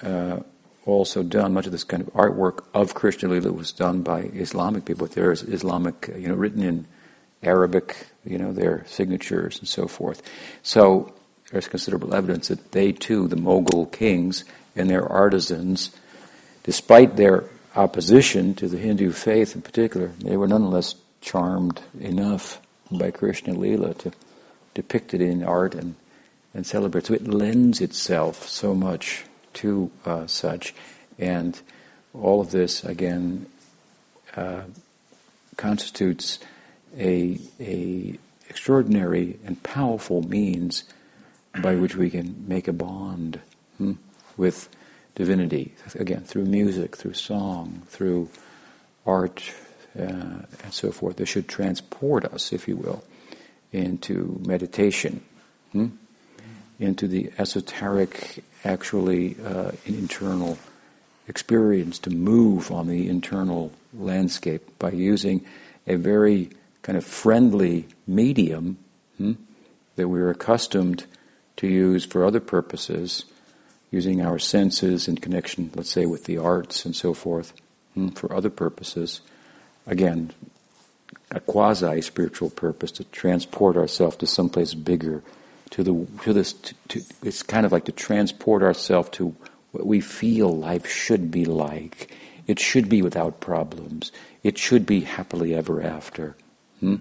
uh, 0.03 0.39
also 0.85 1.23
done. 1.23 1.53
Much 1.53 1.65
of 1.65 1.71
this 1.71 1.83
kind 1.83 2.01
of 2.01 2.13
artwork 2.13 2.63
of 2.73 2.93
Krishna 2.93 3.29
Lila 3.29 3.51
was 3.51 3.71
done 3.71 4.01
by 4.01 4.21
Islamic 4.21 4.85
people. 4.85 5.07
There 5.07 5.31
is 5.31 5.43
Islamic, 5.43 6.09
you 6.15 6.27
know, 6.27 6.35
written 6.35 6.63
in 6.63 6.85
Arabic, 7.41 8.07
you 8.25 8.37
know, 8.37 8.51
their 8.51 8.85
signatures 8.87 9.59
and 9.59 9.67
so 9.67 9.87
forth. 9.87 10.21
So 10.61 11.13
there's 11.51 11.67
considerable 11.67 12.13
evidence 12.13 12.49
that 12.49 12.71
they 12.71 12.91
too, 12.91 13.27
the 13.27 13.35
Mughal 13.35 13.91
kings 13.91 14.43
and 14.79 14.89
their 14.89 15.05
artisans, 15.05 15.91
despite 16.63 17.17
their 17.17 17.43
opposition 17.75 18.55
to 18.55 18.67
the 18.67 18.77
Hindu 18.77 19.11
faith 19.11 19.55
in 19.55 19.61
particular, 19.61 20.07
they 20.19 20.37
were 20.37 20.47
nonetheless 20.47 20.95
charmed 21.21 21.81
enough 21.99 22.61
by 22.89 23.11
Krishna 23.11 23.53
Lila 23.53 23.93
to 23.95 24.11
depict 24.73 25.13
it 25.13 25.21
in 25.21 25.43
art 25.43 25.75
and, 25.75 25.95
and 26.53 26.65
celebrate. 26.65 27.05
So 27.05 27.13
it 27.13 27.27
lends 27.27 27.81
itself 27.81 28.47
so 28.47 28.73
much 28.73 29.25
to 29.55 29.91
uh, 30.05 30.27
such. 30.27 30.73
And 31.17 31.59
all 32.13 32.39
of 32.39 32.51
this, 32.51 32.83
again, 32.83 33.47
uh, 34.35 34.61
constitutes 35.57 36.39
a, 36.97 37.37
a 37.59 38.17
extraordinary 38.49 39.37
and 39.45 39.61
powerful 39.61 40.21
means 40.21 40.85
by 41.61 41.75
which 41.75 41.95
we 41.95 42.09
can 42.09 42.45
make 42.47 42.67
a 42.67 42.73
bond 42.73 43.41
hmm, 43.77 43.93
with 44.39 44.69
divinity, 45.15 45.73
again, 45.95 46.21
through 46.21 46.45
music, 46.45 46.95
through 46.95 47.13
song, 47.13 47.83
through 47.87 48.29
art, 49.05 49.53
uh, 49.99 50.01
and 50.63 50.71
so 50.71 50.91
forth. 50.91 51.17
This 51.17 51.27
should 51.27 51.47
transport 51.47 52.23
us, 52.23 52.53
if 52.53 52.67
you 52.67 52.77
will, 52.77 53.03
into 53.73 54.41
meditation, 54.45 55.21
hmm, 55.73 55.87
into 56.79 57.07
the 57.07 57.31
esoteric, 57.37 58.43
actually 58.63 59.35
uh, 59.45 59.71
internal 59.85 60.57
experience 61.27 61.99
to 61.99 62.09
move 62.09 62.71
on 62.71 62.87
the 62.87 63.09
internal 63.09 63.71
landscape 63.93 64.79
by 64.79 64.91
using 64.91 65.45
a 65.85 65.95
very 65.95 66.49
kind 66.81 66.97
of 66.97 67.05
friendly 67.05 67.85
medium 68.07 68.77
hmm, 69.17 69.33
that 69.97 70.07
we're 70.07 70.29
accustomed 70.29 71.05
to 71.57 71.67
use 71.67 72.05
for 72.05 72.23
other 72.23 72.39
purposes, 72.39 73.25
using 73.91 74.21
our 74.21 74.39
senses 74.39 75.07
in 75.07 75.17
connection, 75.17 75.71
let's 75.75 75.89
say, 75.89 76.05
with 76.05 76.25
the 76.25 76.37
arts 76.37 76.85
and 76.85 76.95
so 76.95 77.13
forth, 77.13 77.53
hmm, 77.93 78.09
for 78.09 78.33
other 78.33 78.49
purposes. 78.49 79.21
Again, 79.87 80.31
a 81.31 81.39
quasi 81.39 82.01
spiritual 82.01 82.49
purpose 82.49 82.91
to 82.91 83.03
transport 83.05 83.77
ourselves 83.77 84.15
to 84.17 84.27
someplace 84.27 84.73
bigger, 84.73 85.23
to 85.71 85.83
the 85.83 86.07
to 86.23 86.33
this. 86.33 86.53
To, 86.53 86.75
to, 86.89 87.01
it's 87.23 87.43
kind 87.43 87.65
of 87.65 87.71
like 87.71 87.85
to 87.85 87.91
transport 87.91 88.63
ourselves 88.63 89.09
to 89.11 89.35
what 89.71 89.85
we 89.85 90.01
feel 90.01 90.55
life 90.55 90.87
should 90.87 91.31
be 91.31 91.45
like. 91.45 92.15
It 92.47 92.59
should 92.59 92.89
be 92.89 93.03
without 93.03 93.39
problems. 93.39 94.11
It 94.43 94.57
should 94.57 94.85
be 94.85 95.01
happily 95.01 95.53
ever 95.53 95.83
after. 95.83 96.35
Hmm? 96.79 96.95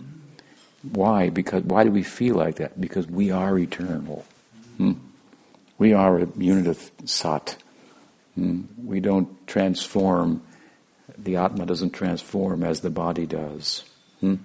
Why? 0.82 1.30
Because 1.30 1.62
why 1.62 1.84
do 1.84 1.90
we 1.90 2.02
feel 2.02 2.34
like 2.34 2.56
that? 2.56 2.78
Because 2.78 3.06
we 3.06 3.30
are 3.30 3.58
eternal. 3.58 4.26
Hmm? 4.76 4.92
We 5.78 5.92
are 5.92 6.18
a 6.18 6.28
unit 6.36 6.66
of 6.66 6.90
sat. 7.04 7.56
Hmm? 8.34 8.62
We 8.84 9.00
don't 9.00 9.46
transform. 9.46 10.42
The 11.16 11.36
Atma 11.36 11.66
doesn't 11.66 11.90
transform 11.90 12.62
as 12.62 12.80
the 12.80 12.90
body 12.90 13.26
does. 13.26 13.84
Hmm? 14.20 14.36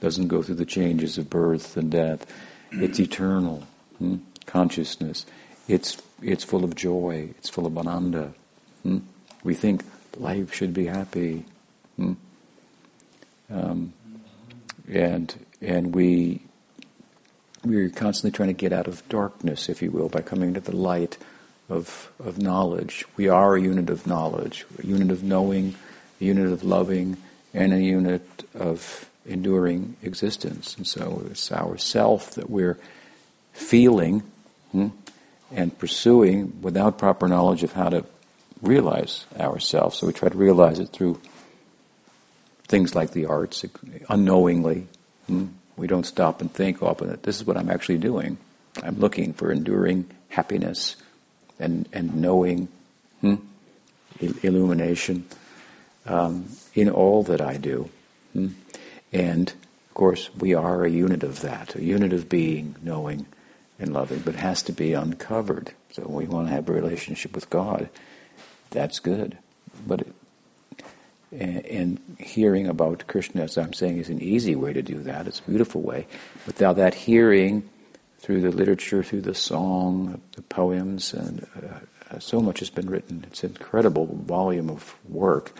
Doesn't 0.00 0.28
go 0.28 0.42
through 0.42 0.54
the 0.54 0.64
changes 0.64 1.18
of 1.18 1.28
birth 1.28 1.76
and 1.76 1.90
death. 1.90 2.24
It's 2.72 3.00
eternal 3.00 3.66
hmm? 3.98 4.18
consciousness. 4.46 5.26
It's 5.68 6.00
it's 6.22 6.44
full 6.44 6.64
of 6.64 6.74
joy. 6.74 7.30
It's 7.38 7.48
full 7.48 7.66
of 7.66 7.76
ananda. 7.76 8.32
We 9.42 9.54
think 9.54 9.84
life 10.16 10.52
should 10.52 10.74
be 10.74 10.86
happy, 10.86 11.44
um, 13.50 13.92
and 14.88 15.46
and 15.60 15.94
we 15.94 16.42
we're 17.64 17.90
constantly 17.90 18.34
trying 18.34 18.48
to 18.48 18.54
get 18.54 18.72
out 18.72 18.86
of 18.86 19.06
darkness, 19.08 19.68
if 19.68 19.82
you 19.82 19.90
will, 19.90 20.08
by 20.08 20.22
coming 20.22 20.54
to 20.54 20.60
the 20.60 20.74
light 20.74 21.18
of, 21.68 22.10
of 22.18 22.38
knowledge. 22.38 23.04
We 23.16 23.28
are 23.28 23.56
a 23.56 23.60
unit 23.60 23.90
of 23.90 24.06
knowledge, 24.06 24.66
a 24.78 24.86
unit 24.86 25.10
of 25.10 25.22
knowing, 25.22 25.74
a 26.20 26.24
unit 26.24 26.50
of 26.52 26.64
loving, 26.64 27.16
and 27.52 27.72
a 27.72 27.80
unit 27.80 28.22
of 28.54 29.08
enduring 29.26 29.96
existence. 30.02 30.76
And 30.76 30.86
so 30.86 31.22
it's 31.30 31.52
our 31.52 31.76
self 31.76 32.32
that 32.32 32.48
we're 32.48 32.78
feeling 33.52 34.22
hmm, 34.72 34.88
and 35.52 35.76
pursuing 35.78 36.62
without 36.62 36.98
proper 36.98 37.28
knowledge 37.28 37.62
of 37.62 37.72
how 37.72 37.90
to 37.90 38.04
realize 38.62 39.26
ourselves. 39.38 39.98
So 39.98 40.06
we 40.06 40.12
try 40.12 40.28
to 40.28 40.36
realize 40.36 40.78
it 40.78 40.90
through 40.90 41.20
things 42.68 42.94
like 42.94 43.12
the 43.12 43.26
arts, 43.26 43.64
unknowingly. 44.08 44.86
Hmm, 45.26 45.46
we 45.80 45.86
don't 45.86 46.04
stop 46.04 46.40
and 46.40 46.52
think 46.52 46.82
often 46.82 47.08
that 47.08 47.22
this 47.22 47.36
is 47.36 47.46
what 47.46 47.56
I'm 47.56 47.70
actually 47.70 47.98
doing. 47.98 48.36
I'm 48.82 48.98
looking 48.98 49.32
for 49.32 49.50
enduring 49.50 50.08
happiness 50.28 50.96
and, 51.58 51.88
and 51.92 52.16
knowing 52.16 52.68
hmm, 53.20 53.36
illumination 54.20 55.26
um, 56.06 56.50
in 56.74 56.90
all 56.90 57.22
that 57.24 57.40
I 57.40 57.56
do. 57.56 57.88
Hmm? 58.34 58.48
And 59.12 59.48
of 59.48 59.94
course, 59.94 60.30
we 60.36 60.54
are 60.54 60.84
a 60.84 60.90
unit 60.90 61.22
of 61.22 61.40
that, 61.40 61.74
a 61.74 61.82
unit 61.82 62.12
of 62.12 62.28
being, 62.28 62.76
knowing, 62.82 63.26
and 63.78 63.92
loving, 63.92 64.20
but 64.20 64.34
it 64.34 64.40
has 64.40 64.62
to 64.64 64.72
be 64.72 64.92
uncovered. 64.92 65.72
So 65.92 66.04
we 66.06 66.26
want 66.26 66.48
to 66.48 66.54
have 66.54 66.68
a 66.68 66.72
relationship 66.72 67.34
with 67.34 67.50
God. 67.50 67.88
That's 68.70 69.00
good. 69.00 69.38
But 69.86 70.06
and, 71.32 72.00
hearing 72.18 72.66
about 72.66 73.06
Krishna, 73.06 73.42
as 73.42 73.56
I'm 73.56 73.72
saying, 73.72 73.98
is 73.98 74.08
an 74.08 74.20
easy 74.20 74.54
way 74.54 74.72
to 74.72 74.82
do 74.82 75.02
that. 75.04 75.26
It's 75.26 75.40
a 75.40 75.42
beautiful 75.42 75.80
way. 75.80 76.06
Without 76.46 76.76
that 76.76 76.94
hearing, 76.94 77.68
through 78.18 78.42
the 78.42 78.50
literature, 78.50 79.02
through 79.02 79.22
the 79.22 79.34
song, 79.34 80.20
the 80.32 80.42
poems, 80.42 81.14
and 81.14 81.46
uh, 82.10 82.18
so 82.18 82.40
much 82.40 82.58
has 82.58 82.70
been 82.70 82.90
written. 82.90 83.24
It's 83.26 83.42
an 83.44 83.50
incredible 83.50 84.06
volume 84.06 84.68
of 84.68 84.94
work, 85.08 85.52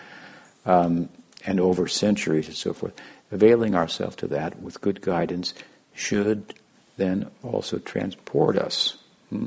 um, 0.67 1.09
and 1.47 1.59
over 1.59 1.89
centuries 1.89 2.49
and 2.49 2.57
so 2.57 2.73
forth. 2.73 2.93
Availing 3.33 3.75
ourselves 3.75 4.17
to 4.17 4.27
that 4.29 4.61
with 4.61 4.81
good 4.81 5.01
guidance 5.01 5.55
should 5.95 6.55
then 6.97 7.31
also 7.43 7.79
transport 7.79 8.59
us 8.59 8.99
hmm, 9.31 9.47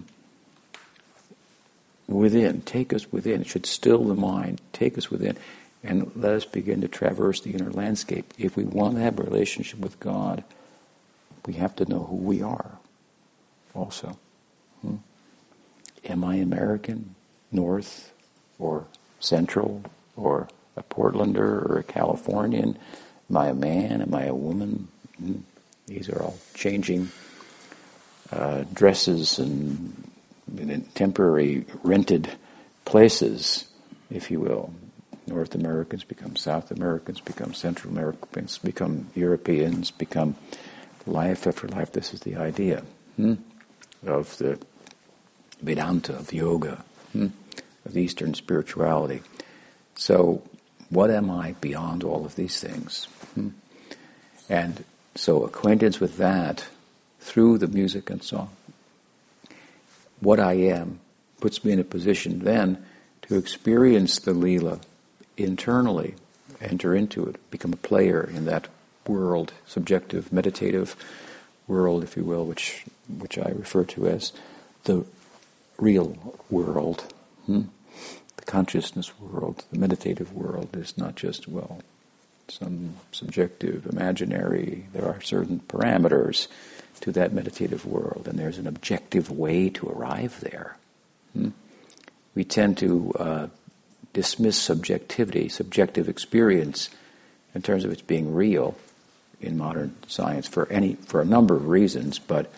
within, 2.08 2.62
take 2.62 2.94
us 2.94 3.12
within. 3.12 3.42
It 3.42 3.48
should 3.48 3.66
still 3.66 4.04
the 4.06 4.16
mind, 4.16 4.62
take 4.72 4.98
us 4.98 5.12
within, 5.12 5.38
and 5.84 6.12
let 6.16 6.34
us 6.34 6.46
begin 6.46 6.82
to 6.82 6.88
traverse 6.88 7.42
the 7.42 7.52
inner 7.52 7.72
landscape. 7.72 8.34
If 8.38 8.56
we 8.56 8.64
want 8.64 8.96
to 8.96 9.02
have 9.02 9.20
a 9.20 9.24
relationship 9.24 9.80
with 9.80 10.00
God, 10.00 10.44
we 11.46 11.54
have 11.54 11.76
to 11.76 11.86
know 11.86 12.04
who 12.04 12.16
we 12.16 12.42
are 12.42 12.78
also. 13.74 14.18
Hmm? 14.82 14.96
Am 16.06 16.24
I 16.24 16.36
American, 16.36 17.16
North, 17.52 18.14
or 18.58 18.86
Central, 19.20 19.84
or 20.16 20.48
a 20.78 20.84
Portlander, 20.84 21.70
or 21.70 21.80
a 21.80 21.84
Californian? 21.84 22.78
Am 23.30 23.38
I 23.38 23.48
a 23.48 23.54
man? 23.54 24.02
Am 24.02 24.14
I 24.14 24.26
a 24.26 24.36
woman? 24.36 24.88
Hmm? 25.18 25.40
These 25.88 26.10
are 26.10 26.22
all 26.22 26.38
changing 26.54 27.12
uh, 28.32 28.64
dresses 28.74 29.38
and, 29.38 30.10
and 30.58 30.96
temporary 30.96 31.66
rented 31.84 32.32
places, 32.86 33.66
if 34.10 34.32
you 34.32 34.40
will. 34.40 34.74
North 35.28 35.56
Americans 35.56 36.04
become 36.04 36.36
South 36.36 36.72
Americans, 36.72 37.22
become 37.22 37.54
Central 37.54 37.94
Americans, 37.94 38.58
become 38.58 39.08
Europeans, 39.16 39.92
become 39.92 40.36
life 41.06 41.48
after 41.48 41.68
life. 41.68 41.92
This 41.92 42.14
is 42.14 42.22
the 42.22 42.36
idea 42.36 42.84
hmm, 43.16 43.36
of 44.06 44.38
the 44.38 44.60
Vedanta, 45.62 46.16
of 46.16 46.34
yoga, 46.34 46.84
hmm, 47.14 47.28
of 47.86 47.98
Eastern 47.98 48.34
spirituality. 48.34 49.22
So, 49.96 50.44
what 50.90 51.10
am 51.10 51.32
I 51.32 51.54
beyond 51.62 52.04
all 52.04 52.26
of 52.26 52.36
these 52.36 52.60
things? 52.60 53.06
Hmm? 53.36 53.50
And 54.50 54.84
so, 55.16 55.44
acquaintance 55.46 56.00
with 56.00 56.18
that 56.18 56.66
through 57.20 57.60
the 57.60 57.68
music 57.68 58.10
and 58.10 58.22
song, 58.22 58.50
what 60.20 60.40
I 60.40 60.54
am 60.54 61.00
puts 61.40 61.64
me 61.64 61.72
in 61.72 61.80
a 61.80 61.84
position 61.84 62.40
then 62.40 62.84
to 63.24 63.38
experience 63.38 64.20
the 64.20 64.32
Leela 64.32 64.82
internally, 65.38 66.16
enter 66.62 66.96
into 66.96 67.26
it, 67.26 67.52
become 67.52 67.74
a 67.74 67.78
player 67.78 68.24
in 68.24 68.46
that 68.46 68.68
world, 69.08 69.54
subjective, 69.66 70.32
meditative 70.32 70.96
world, 71.68 72.04
if 72.04 72.16
you 72.16 72.24
will, 72.24 72.46
which 72.46 72.86
which 73.08 73.38
I 73.38 73.50
refer 73.50 73.84
to 73.86 74.08
as 74.08 74.32
the 74.84 75.06
real 75.78 76.36
world. 76.50 77.14
Hmm? 77.46 77.64
The 78.38 78.46
consciousness 78.46 79.20
world, 79.20 79.64
the 79.72 79.80
meditative 79.80 80.34
world 80.34 80.76
is 80.76 80.98
not 80.98 81.16
just, 81.16 81.48
well, 81.48 81.80
some 82.48 82.96
subjective, 83.12 83.86
imaginary, 83.86 84.86
there 84.94 85.06
are 85.06 85.22
certain 85.22 85.62
parameters 85.68 86.48
to 87.02 87.12
that 87.12 87.34
meditative 87.34 87.86
world, 87.86 88.28
and 88.28 88.38
there's 88.38 88.58
an 88.58 88.68
objective 88.68 89.30
way 89.30 89.70
to 89.70 89.90
arrive 89.90 90.40
there. 90.42 90.78
Hmm? 91.34 91.50
We 92.36 92.44
tend 92.44 92.78
to 92.80 93.14
uh, 93.20 93.48
dismiss 94.14 94.58
subjectivity, 94.58 95.50
subjective 95.50 96.08
experience, 96.08 96.90
in 97.54 97.62
terms 97.62 97.84
of 97.84 97.92
its 97.92 98.02
being 98.02 98.34
real 98.34 98.76
in 99.42 99.58
modern 99.58 99.96
science 100.08 100.48
for 100.48 100.68
any 100.70 100.94
for 100.96 101.22
a 101.22 101.26
number 101.26 101.56
of 101.56 101.68
reasons. 101.68 102.20
But 102.20 102.52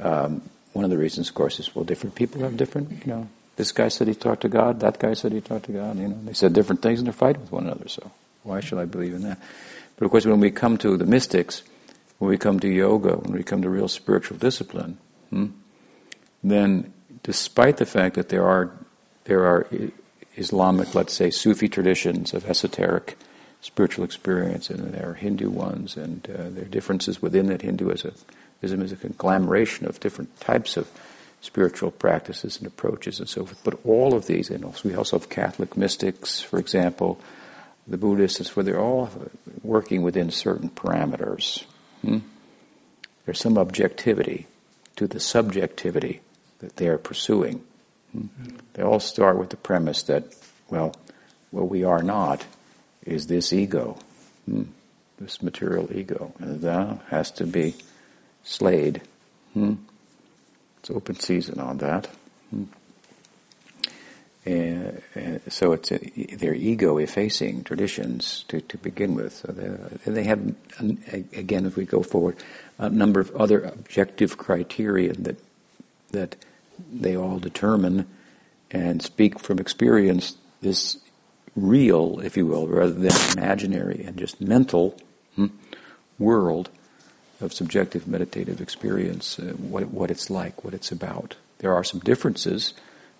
um, 0.00 0.42
one 0.72 0.84
of 0.84 0.90
the 0.90 0.98
reasons, 0.98 1.28
of 1.28 1.34
course, 1.34 1.58
is 1.58 1.74
well, 1.74 1.84
different 1.84 2.14
people 2.14 2.42
have 2.42 2.56
different. 2.56 2.90
You 2.90 3.12
know, 3.12 3.28
this 3.56 3.72
guy 3.72 3.88
said 3.88 4.08
he 4.08 4.14
talked 4.14 4.42
to 4.42 4.48
God. 4.48 4.80
That 4.80 4.98
guy 4.98 5.14
said 5.14 5.32
he 5.32 5.40
talked 5.40 5.66
to 5.66 5.72
God. 5.72 5.98
You 5.98 6.08
know, 6.08 6.18
they 6.24 6.34
said 6.34 6.52
different 6.52 6.82
things 6.82 7.00
and 7.00 7.06
they're 7.06 7.12
fighting 7.12 7.42
with 7.42 7.52
one 7.52 7.64
another. 7.64 7.88
So 7.88 8.10
why 8.42 8.60
should 8.60 8.78
I 8.78 8.84
believe 8.84 9.14
in 9.14 9.22
that? 9.22 9.40
But 9.96 10.04
of 10.04 10.10
course, 10.10 10.26
when 10.26 10.40
we 10.40 10.50
come 10.50 10.78
to 10.78 10.96
the 10.96 11.06
mystics, 11.06 11.62
when 12.18 12.28
we 12.28 12.38
come 12.38 12.60
to 12.60 12.68
yoga, 12.68 13.16
when 13.16 13.32
we 13.32 13.42
come 13.42 13.62
to 13.62 13.70
real 13.70 13.88
spiritual 13.88 14.36
discipline, 14.36 14.98
hmm, 15.30 15.46
then 16.42 16.92
despite 17.22 17.78
the 17.78 17.86
fact 17.86 18.14
that 18.14 18.28
there 18.28 18.44
are 18.44 18.70
there 19.24 19.44
are 19.44 19.66
Islamic, 20.38 20.94
let's 20.94 21.12
say, 21.12 21.30
Sufi 21.30 21.68
traditions 21.68 22.32
of 22.32 22.48
esoteric 22.48 23.18
spiritual 23.60 24.04
experience, 24.04 24.70
and 24.70 24.94
there 24.94 25.10
are 25.10 25.14
Hindu 25.14 25.50
ones, 25.50 25.96
and 25.96 26.24
uh, 26.30 26.48
there 26.50 26.64
are 26.64 26.68
differences 26.68 27.20
within 27.20 27.46
that 27.46 27.62
Hinduism 27.62 28.14
is 28.62 28.92
a 28.92 28.96
conglomeration 28.96 29.86
of 29.86 30.00
different 30.00 30.38
types 30.40 30.76
of 30.76 30.88
spiritual 31.40 31.90
practices 31.90 32.58
and 32.58 32.66
approaches 32.66 33.20
and 33.20 33.28
so 33.28 33.44
forth. 33.44 33.60
But 33.64 33.78
all 33.84 34.14
of 34.14 34.26
these, 34.26 34.50
and 34.50 34.64
also 34.64 34.88
we 34.88 34.94
also 34.94 35.18
have 35.18 35.28
Catholic 35.28 35.76
mystics, 35.76 36.40
for 36.40 36.58
example, 36.58 37.20
the 37.86 37.96
Buddhists, 37.96 38.54
where 38.54 38.64
they're 38.64 38.80
all 38.80 39.10
working 39.62 40.02
within 40.02 40.30
certain 40.30 40.68
parameters. 40.68 41.64
Hmm? 42.02 42.18
There's 43.24 43.40
some 43.40 43.58
objectivity 43.58 44.46
to 44.96 45.06
the 45.06 45.20
subjectivity 45.20 46.20
that 46.58 46.76
they 46.76 46.88
are 46.88 46.98
pursuing. 46.98 47.64
They 48.74 48.82
all 48.82 49.00
start 49.00 49.38
with 49.38 49.50
the 49.50 49.56
premise 49.56 50.02
that, 50.04 50.24
well, 50.70 50.94
what 51.50 51.68
we 51.68 51.84
are 51.84 52.02
not 52.02 52.44
is 53.04 53.26
this 53.26 53.52
ego, 53.52 53.98
hmm, 54.46 54.64
this 55.18 55.42
material 55.42 55.90
ego, 55.92 56.32
and 56.38 56.60
that 56.62 57.00
has 57.08 57.30
to 57.32 57.46
be 57.46 57.74
slayed. 58.44 59.02
Hmm. 59.54 59.74
It's 60.80 60.90
open 60.90 61.16
season 61.16 61.60
on 61.60 61.78
that. 61.78 62.08
Hmm. 62.50 62.64
And, 64.46 65.02
and, 65.14 65.52
so 65.52 65.72
it's 65.72 65.92
a, 65.92 65.98
they're 66.36 66.54
ego-effacing 66.54 67.64
traditions 67.64 68.44
to, 68.48 68.62
to 68.62 68.78
begin 68.78 69.14
with. 69.14 69.34
So 69.34 69.52
they, 69.52 70.10
they 70.10 70.24
have, 70.24 70.54
again, 71.34 71.66
if 71.66 71.76
we 71.76 71.84
go 71.84 72.02
forward, 72.02 72.36
a 72.78 72.88
number 72.88 73.20
of 73.20 73.34
other 73.36 73.60
objective 73.60 74.38
criteria 74.38 75.12
that 75.12 75.36
that 76.12 76.36
they 76.92 77.16
all 77.16 77.38
determine 77.38 78.06
and 78.70 79.02
speak 79.02 79.38
from 79.38 79.58
experience 79.58 80.36
this 80.60 80.98
real, 81.56 82.20
if 82.20 82.36
you 82.36 82.46
will, 82.46 82.66
rather 82.66 82.92
than 82.92 83.12
imaginary 83.36 84.04
and 84.04 84.16
just 84.16 84.40
mental 84.40 84.96
hmm, 85.34 85.46
world 86.18 86.70
of 87.40 87.52
subjective 87.52 88.06
meditative 88.06 88.60
experience, 88.60 89.38
uh, 89.38 89.54
what, 89.58 89.88
what 89.88 90.10
it's 90.10 90.28
like, 90.28 90.64
what 90.64 90.74
it's 90.74 90.92
about. 90.92 91.36
There 91.58 91.74
are 91.74 91.84
some 91.84 92.00
differences 92.00 92.74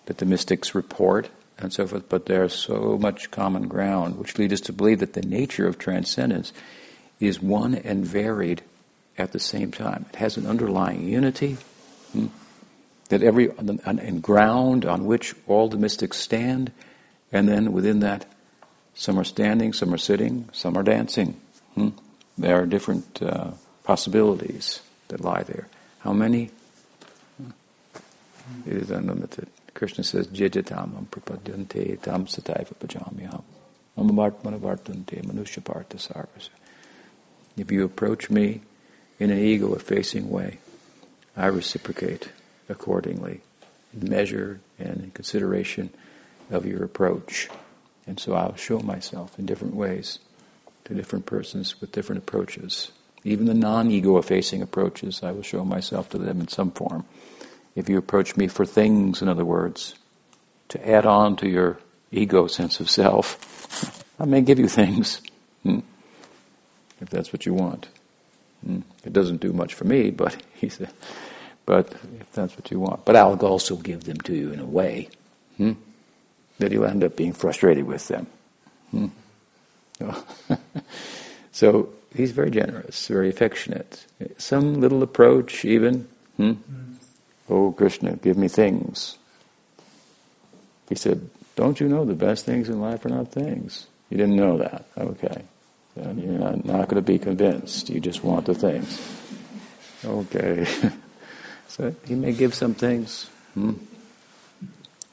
that 0.05 0.17
the 0.17 0.25
mystics 0.25 0.75
report 0.75 1.29
and 1.57 1.73
so 1.73 1.85
forth, 1.87 2.07
but 2.09 2.25
there's 2.25 2.53
so 2.53 2.97
much 2.97 3.31
common 3.31 3.67
ground, 3.67 4.17
which 4.17 4.37
lead 4.37 4.53
us 4.53 4.61
to 4.61 4.73
believe 4.73 4.99
that 4.99 5.13
the 5.13 5.21
nature 5.21 5.67
of 5.67 5.77
transcendence 5.77 6.53
is 7.19 7.41
one 7.41 7.75
and 7.75 8.05
varied 8.05 8.61
at 9.17 9.33
the 9.33 9.39
same 9.39 9.71
time. 9.71 10.05
It 10.13 10.17
has 10.17 10.37
an 10.37 10.45
underlying 10.45 11.07
unity. 11.07 11.57
Hmm, 12.13 12.27
that 13.09 13.23
every 13.23 13.51
and 13.57 14.21
ground 14.21 14.85
on 14.85 15.05
which 15.05 15.35
all 15.47 15.67
the 15.67 15.77
mystics 15.77 16.17
stand, 16.17 16.71
and 17.31 17.47
then 17.47 17.73
within 17.73 17.99
that, 17.99 18.25
some 18.93 19.19
are 19.19 19.23
standing, 19.23 19.73
some 19.73 19.93
are 19.93 19.97
sitting, 19.97 20.49
some 20.51 20.77
are 20.77 20.83
dancing. 20.83 21.39
Hmm? 21.75 21.89
There 22.37 22.61
are 22.61 22.65
different 22.65 23.21
uh, 23.21 23.51
possibilities 23.83 24.81
that 25.09 25.21
lie 25.21 25.43
there. 25.43 25.67
How 25.99 26.13
many? 26.13 26.51
It 28.65 28.73
is 28.73 28.91
unlimited. 28.91 29.47
Krishna 29.73 30.03
says, 30.03 30.27
Jijatamam 30.27 31.07
prapadyante 31.07 32.01
tam 32.01 32.25
sataiva 32.25 32.73
pajamyam. 32.75 33.43
Mamavartmanavartante 33.97 35.23
manusha 35.23 35.63
partha 35.63 35.97
sarvasa. 35.97 36.49
If 37.57 37.71
you 37.71 37.83
approach 37.83 38.29
me 38.29 38.61
in 39.19 39.31
an 39.31 39.39
ego-effacing 39.39 40.29
way, 40.29 40.59
I 41.35 41.47
reciprocate 41.47 42.29
accordingly, 42.69 43.41
in 43.93 44.09
measure 44.09 44.61
and 44.77 45.03
in 45.03 45.11
consideration 45.11 45.89
of 46.49 46.65
your 46.65 46.83
approach. 46.83 47.49
And 48.07 48.19
so 48.19 48.33
I'll 48.33 48.55
show 48.55 48.79
myself 48.79 49.37
in 49.37 49.45
different 49.45 49.75
ways 49.75 50.19
to 50.85 50.93
different 50.93 51.25
persons 51.25 51.79
with 51.81 51.91
different 51.91 52.23
approaches. 52.23 52.91
Even 53.23 53.45
the 53.45 53.53
non 53.53 53.91
ego 53.91 54.17
effacing 54.17 54.61
approaches, 54.61 55.21
I 55.23 55.31
will 55.31 55.43
show 55.43 55.65
myself 55.65 56.09
to 56.09 56.17
them 56.17 56.39
in 56.39 56.47
some 56.47 56.71
form. 56.71 57.05
If 57.75 57.89
you 57.89 57.97
approach 57.97 58.37
me 58.37 58.47
for 58.47 58.65
things, 58.65 59.21
in 59.21 59.27
other 59.27 59.45
words, 59.45 59.95
to 60.69 60.89
add 60.89 61.05
on 61.05 61.35
to 61.37 61.49
your 61.49 61.79
ego 62.11 62.47
sense 62.47 62.79
of 62.79 62.89
self, 62.89 64.05
I 64.19 64.25
may 64.25 64.41
give 64.41 64.59
you 64.59 64.67
things, 64.67 65.21
hmm, 65.63 65.79
if 66.99 67.09
that's 67.09 67.31
what 67.31 67.45
you 67.45 67.53
want. 67.53 67.89
Hmm. 68.65 68.81
It 69.05 69.13
doesn't 69.13 69.41
do 69.41 69.53
much 69.53 69.73
for 69.73 69.85
me, 69.85 70.11
but 70.11 70.35
he 70.55 70.69
said, 70.69 70.89
but 71.69 71.93
if 72.19 72.31
that's 72.31 72.55
what 72.57 72.71
you 72.71 72.79
want. 72.79 73.05
But 73.05 73.15
I'll 73.15 73.37
also 73.45 73.75
give 73.75 74.05
them 74.05 74.17
to 74.21 74.33
you 74.33 74.51
in 74.51 74.59
a 74.59 74.65
way 74.65 75.07
hmm, 75.57 75.73
that 76.57 76.71
you'll 76.71 76.85
end 76.85 77.03
up 77.03 77.15
being 77.15 77.31
frustrated 77.31 77.85
with 77.85 78.07
them. 78.07 78.25
Hmm. 78.89 79.09
so 81.51 81.89
he's 82.15 82.31
very 82.31 82.49
generous, 82.49 83.07
very 83.07 83.29
affectionate. 83.29 84.03
Some 84.39 84.81
little 84.81 85.03
approach, 85.03 85.63
even. 85.63 86.07
Hmm? 86.37 86.53
Mm. 86.53 86.95
Oh, 87.51 87.71
Krishna, 87.71 88.15
give 88.15 88.35
me 88.35 88.47
things. 88.47 89.19
He 90.89 90.95
said, 90.95 91.29
Don't 91.55 91.79
you 91.79 91.87
know 91.87 92.03
the 92.03 92.15
best 92.15 92.47
things 92.47 92.67
in 92.67 92.81
life 92.81 93.05
are 93.05 93.09
not 93.09 93.31
things? 93.31 93.85
You 94.09 94.17
didn't 94.17 94.37
know 94.37 94.57
that. 94.57 94.85
Okay. 94.97 95.43
Then 95.95 96.17
you're 96.17 96.39
not, 96.39 96.65
not 96.65 96.89
going 96.89 97.03
to 97.03 97.03
be 97.03 97.19
convinced. 97.19 97.91
You 97.91 97.99
just 97.99 98.23
want 98.23 98.47
the 98.47 98.55
things. 98.55 98.99
Okay. 100.03 100.65
so 101.69 101.95
he 102.05 102.15
may 102.15 102.33
give 102.33 102.53
some 102.55 102.73
things 102.73 103.29
hmm, 103.53 103.73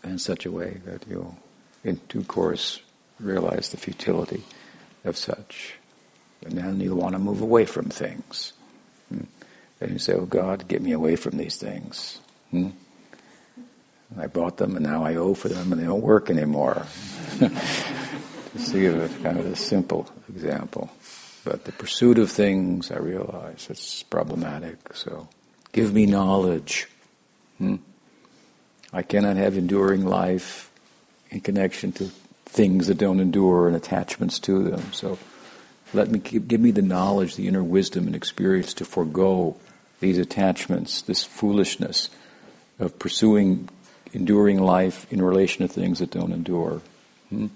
in 0.03 0.19
such 0.19 0.47
a 0.47 0.51
way 0.51 0.81
that 0.87 1.07
you'll, 1.07 1.37
in 1.85 2.01
due 2.09 2.25
course, 2.25 2.81
realize 3.21 3.69
the 3.69 3.77
futility 3.77 4.43
of 5.05 5.17
such. 5.17 5.75
And 6.45 6.57
then 6.57 6.81
you 6.81 6.95
want 6.95 7.15
to 7.15 7.19
move 7.19 7.43
away 7.43 7.67
from 7.67 7.91
things. 7.91 8.55
Hmm? 9.11 9.25
And 9.81 9.93
you 9.93 9.99
say, 9.99 10.15
Oh 10.15 10.25
God, 10.25 10.67
get 10.67 10.81
me 10.81 10.93
away 10.93 11.17
from 11.17 11.37
these 11.37 11.57
things. 11.57 12.21
Hmm? 12.51 12.71
I 14.19 14.27
bought 14.27 14.57
them 14.57 14.77
and 14.77 14.85
now 14.85 15.05
I 15.05 15.17
owe 15.17 15.35
for 15.35 15.49
them 15.49 15.73
and 15.73 15.81
they 15.81 15.87
don't 15.87 16.03
work 16.03 16.31
anymore. 16.31 16.87
Just 17.39 18.73
to 18.73 18.81
give 18.81 18.97
a 18.97 19.23
kind 19.23 19.39
of 19.39 19.47
a 19.47 19.57
simple 19.57 20.09
example. 20.31 20.91
But 21.45 21.65
the 21.65 21.73
pursuit 21.73 22.19
of 22.19 22.31
things, 22.31 22.91
I 22.91 22.97
realize, 22.97 23.67
it's 23.69 24.03
problematic. 24.05 24.95
So 24.95 25.29
give 25.77 25.93
me 25.93 26.07
knowledge. 26.07 26.89
Hmm? 27.59 27.77
I 28.95 29.03
cannot 29.03 29.37
have 29.37 29.59
enduring 29.59 30.07
life 30.07 30.71
in 31.31 31.43
connection 31.43 31.93
to 31.93 32.11
things 32.47 32.87
that 32.87 32.97
don't 32.97 33.21
endure 33.21 33.67
and 33.67 33.77
attachments 33.77 34.39
to 34.39 34.63
them. 34.63 34.95
So 34.95 35.19
let 35.93 36.11
me 36.11 36.19
give, 36.19 36.49
give 36.49 36.63
me 36.63 36.71
the 36.71 36.81
knowledge, 36.81 37.37
the 37.37 37.47
inner 37.47 37.63
wisdom 37.63 38.07
and 38.07 38.17
experience 38.17 38.73
to 38.75 38.87
forego 38.87 39.59
these 40.01 40.17
attachments, 40.17 41.03
this 41.03 41.25
foolishness 41.25 42.09
of 42.79 42.99
pursuing 42.99 43.69
enduring 44.15 44.59
life 44.59 45.07
in 45.13 45.21
relation 45.21 45.67
to 45.67 45.73
things 45.73 45.99
that 45.99 46.11
don't 46.11 46.33
endure. 46.33 46.81
Hmm? 47.29 47.49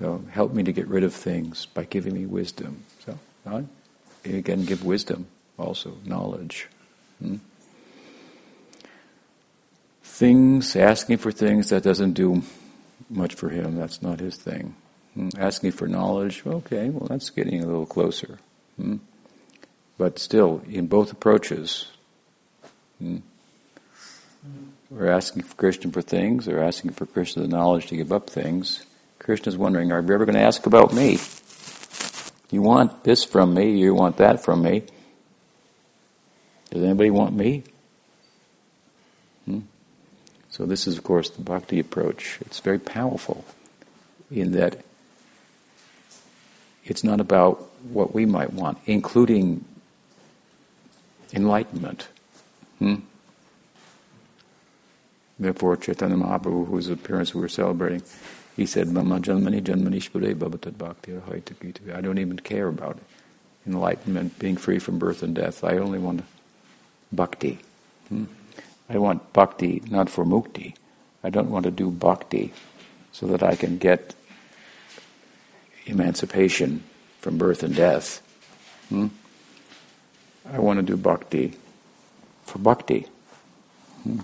So 0.00 0.24
help 0.32 0.52
me 0.52 0.64
to 0.64 0.72
get 0.72 0.88
rid 0.88 1.04
of 1.04 1.14
things 1.14 1.66
by 1.66 1.84
giving 1.84 2.14
me 2.14 2.26
wisdom. 2.26 2.82
So 3.06 3.16
again 4.24 4.64
give 4.64 4.84
wisdom, 4.84 5.28
also 5.56 5.98
knowledge. 6.04 6.66
Hmm? 7.20 7.36
Things, 10.02 10.76
asking 10.76 11.18
for 11.18 11.32
things 11.32 11.70
that 11.70 11.82
doesn't 11.82 12.12
do 12.12 12.42
much 13.08 13.34
for 13.34 13.48
him. 13.48 13.76
That's 13.76 14.02
not 14.02 14.20
his 14.20 14.36
thing. 14.36 14.74
Hmm? 15.14 15.28
Asking 15.38 15.72
for 15.72 15.88
knowledge, 15.88 16.42
okay, 16.46 16.90
well, 16.90 17.06
that's 17.08 17.30
getting 17.30 17.62
a 17.62 17.66
little 17.66 17.86
closer. 17.86 18.38
Hmm? 18.76 18.96
But 19.96 20.18
still, 20.18 20.62
in 20.68 20.86
both 20.86 21.12
approaches, 21.12 21.86
we're 24.90 25.10
asking 25.10 25.42
for 25.42 25.54
Krishna 25.56 25.90
for 25.92 26.02
things, 26.02 26.48
or 26.48 26.62
asking 26.62 26.92
for 26.92 27.06
Krishna 27.06 27.42
the 27.42 27.48
knowledge 27.48 27.86
to 27.88 27.96
give 27.96 28.12
up 28.12 28.28
things. 28.28 28.84
Krishna's 29.18 29.56
wondering, 29.56 29.92
are 29.92 30.00
you 30.00 30.14
ever 30.14 30.24
going 30.24 30.36
to 30.36 30.42
ask 30.42 30.66
about 30.66 30.94
me? 30.94 31.18
You 32.50 32.62
want 32.62 33.04
this 33.04 33.24
from 33.24 33.54
me, 33.54 33.78
you 33.78 33.94
want 33.94 34.16
that 34.16 34.42
from 34.42 34.62
me. 34.62 34.84
Does 36.70 36.82
anybody 36.84 37.10
want 37.10 37.34
me? 37.34 37.64
Hmm? 39.44 39.60
So 40.48 40.66
this 40.66 40.86
is, 40.86 40.96
of 40.96 41.04
course, 41.04 41.30
the 41.30 41.42
bhakti 41.42 41.78
approach. 41.80 42.38
It's 42.42 42.60
very 42.60 42.78
powerful 42.78 43.44
in 44.30 44.52
that 44.52 44.84
it's 46.84 47.02
not 47.04 47.20
about 47.20 47.68
what 47.82 48.14
we 48.14 48.26
might 48.26 48.52
want, 48.52 48.78
including 48.86 49.64
enlightenment. 51.32 52.08
Hmm? 52.78 52.96
Therefore, 55.38 55.76
Chaitanya 55.76 56.16
Mahaprabhu, 56.16 56.66
whose 56.66 56.88
appearance 56.88 57.34
we 57.34 57.40
were 57.40 57.48
celebrating, 57.48 58.02
he 58.56 58.66
said, 58.66 58.92
bhakti 58.92 59.52
I 61.94 62.00
don't 62.00 62.18
even 62.18 62.38
care 62.40 62.68
about 62.68 62.98
enlightenment, 63.66 64.38
being 64.38 64.56
free 64.56 64.78
from 64.78 64.98
birth 64.98 65.22
and 65.22 65.34
death. 65.34 65.64
I 65.64 65.78
only 65.78 65.98
want 65.98 66.24
bhakti. 67.12 67.58
Hmm? 68.08 68.24
I 68.88 68.98
want 68.98 69.32
bhakti 69.32 69.82
not 69.90 70.10
for 70.10 70.24
mukti. 70.24 70.74
I 71.22 71.30
don't 71.30 71.50
want 71.50 71.64
to 71.64 71.70
do 71.70 71.90
bhakti 71.90 72.52
so 73.12 73.26
that 73.26 73.42
I 73.42 73.54
can 73.54 73.78
get 73.78 74.14
emancipation 75.86 76.82
from 77.20 77.38
birth 77.38 77.62
and 77.62 77.74
death. 77.74 78.22
Hmm? 78.88 79.08
I 80.50 80.58
want 80.58 80.78
to 80.78 80.82
do 80.82 80.96
bhakti 80.96 81.54
for 82.44 82.58
bhakti. 82.58 83.06
Hmm? 84.02 84.20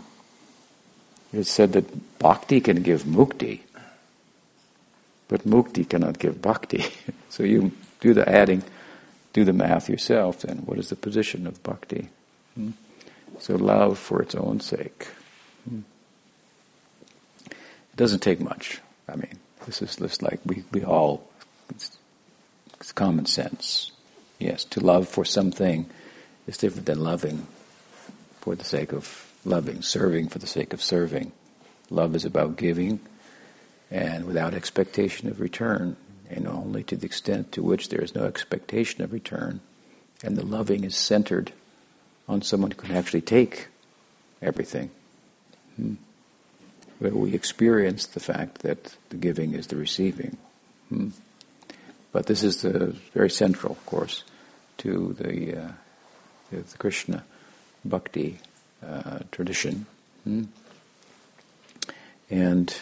It's 1.33 1.51
said 1.51 1.73
that 1.73 2.19
bhakti 2.19 2.61
can 2.61 2.83
give 2.83 3.03
mukti, 3.03 3.61
but 5.29 5.45
mukti 5.45 5.89
cannot 5.89 6.19
give 6.19 6.41
bhakti. 6.41 6.85
so 7.29 7.43
you 7.43 7.73
do 8.01 8.15
the 8.15 8.29
adding, 8.29 8.63
do 9.33 9.45
the 9.45 9.53
math 9.53 9.89
yourself 9.89 10.41
then. 10.41 10.59
What 10.59 10.79
is 10.79 10.89
the 10.89 10.97
position 10.97 11.47
of 11.47 11.63
bhakti? 11.63 12.09
Hmm? 12.57 12.71
So 13.39 13.55
love 13.55 13.99
for 13.99 14.23
its 14.23 14.35
own 14.35 14.61
sake. 14.61 15.09
Hmm? 15.69 15.81
It 17.51 17.97
doesn't 17.97 18.21
take 18.21 18.41
much. 18.41 18.81
I 19.09 19.17
mean, 19.17 19.39
this 19.67 19.83
is 19.83 19.97
just 19.97 20.23
like 20.23 20.41
we, 20.45 20.65
we 20.73 20.83
all 20.83 21.29
it's, 21.71 21.97
it's 22.81 22.93
common 22.93 23.27
sense. 23.27 23.93
Yes, 24.39 24.65
to 24.65 24.81
love 24.81 25.09
for 25.09 25.25
something 25.25 25.87
is 26.47 26.59
different 26.59 26.87
than 26.87 27.01
loving 27.01 27.47
for 28.41 28.55
the 28.55 28.65
sake 28.65 28.93
of 28.93 29.33
loving, 29.45 29.83
serving 29.83 30.29
for 30.29 30.39
the 30.39 30.47
sake 30.47 30.73
of 30.73 30.83
serving. 30.83 31.33
Love 31.91 32.15
is 32.15 32.25
about 32.25 32.57
giving 32.57 33.01
and 33.91 34.25
without 34.25 34.55
expectation 34.55 35.29
of 35.29 35.41
return, 35.41 35.97
and 36.29 36.49
only 36.49 36.83
to 36.83 36.97
the 36.97 37.07
extent 37.07 37.53
to 37.53 37.63
which 37.63 37.89
there 37.89 38.01
is 38.01 38.15
no 38.15 38.25
expectation 38.25 39.03
of 39.03 39.13
return, 39.13 39.61
and 40.25 40.37
the 40.37 40.45
loving 40.45 40.83
is 40.83 40.97
centered 40.97 41.53
on 42.29 42.43
someone 42.43 42.71
who 42.71 42.77
can 42.77 42.97
actually 42.97 43.21
take 43.21 43.69
everything. 44.43 44.91
Hmm. 45.77 45.95
Where 46.99 47.13
we 47.13 47.35
experience 47.35 48.07
the 48.07 48.21
fact 48.21 48.61
that 48.63 48.97
the 49.11 49.17
giving 49.17 49.55
is 49.55 49.67
the 49.67 49.77
receiving. 49.77 50.37
Hmm. 50.89 51.11
But 52.13 52.27
this 52.27 52.43
is 52.43 52.63
the, 52.63 52.97
very 53.13 53.29
central, 53.29 53.73
of 53.73 53.87
course, 53.87 54.25
to 54.79 55.15
the, 55.19 55.65
uh, 55.65 55.73
the 56.51 56.79
Krishna 56.79 57.25
bhakti 57.85 58.39
uh, 58.87 59.19
tradition. 59.31 59.87
Hmm? 60.25 60.45
And 62.31 62.75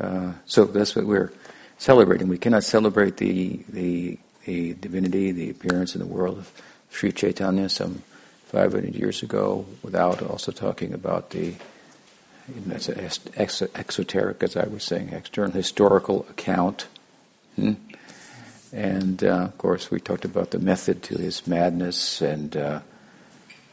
uh, 0.00 0.32
so 0.46 0.64
that's 0.64 0.96
what 0.96 1.06
we're 1.06 1.32
celebrating. 1.78 2.28
We 2.28 2.38
cannot 2.38 2.64
celebrate 2.64 3.18
the, 3.18 3.62
the, 3.68 4.18
the 4.46 4.74
divinity, 4.74 5.32
the 5.32 5.50
appearance 5.50 5.94
in 5.94 6.00
the 6.00 6.06
world 6.06 6.38
of 6.38 6.62
Sri 6.90 7.12
Chaitanya 7.12 7.68
some 7.68 8.02
500 8.52 8.94
years 8.94 9.22
ago 9.22 9.64
without 9.82 10.22
also 10.22 10.52
talking 10.52 10.92
about 10.92 11.30
the 11.30 11.54
that's 12.66 12.90
ex- 13.36 13.62
exoteric, 13.74 14.42
as 14.42 14.56
I 14.56 14.66
was 14.66 14.84
saying, 14.84 15.08
external 15.10 15.52
historical 15.52 16.26
account. 16.28 16.86
Hmm? 17.56 17.74
And 18.72 19.24
uh, 19.24 19.44
of 19.44 19.58
course, 19.58 19.90
we 19.90 20.00
talked 20.00 20.26
about 20.26 20.50
the 20.50 20.58
method 20.58 21.02
to 21.04 21.16
his 21.16 21.46
madness 21.46 22.20
and 22.20 22.56
uh, 22.56 22.80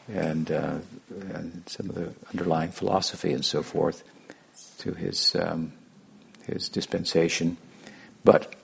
and, 0.08 0.52
uh, 0.52 0.78
and 1.34 1.64
some 1.68 1.90
of 1.90 1.96
the 1.96 2.14
underlying 2.32 2.72
philosophy 2.72 3.32
and 3.32 3.46
so 3.46 3.62
forth 3.62 4.04
to 4.80 4.94
his 4.94 5.36
um, 5.36 5.74
his 6.46 6.70
dispensation. 6.70 7.58
But 8.24 8.56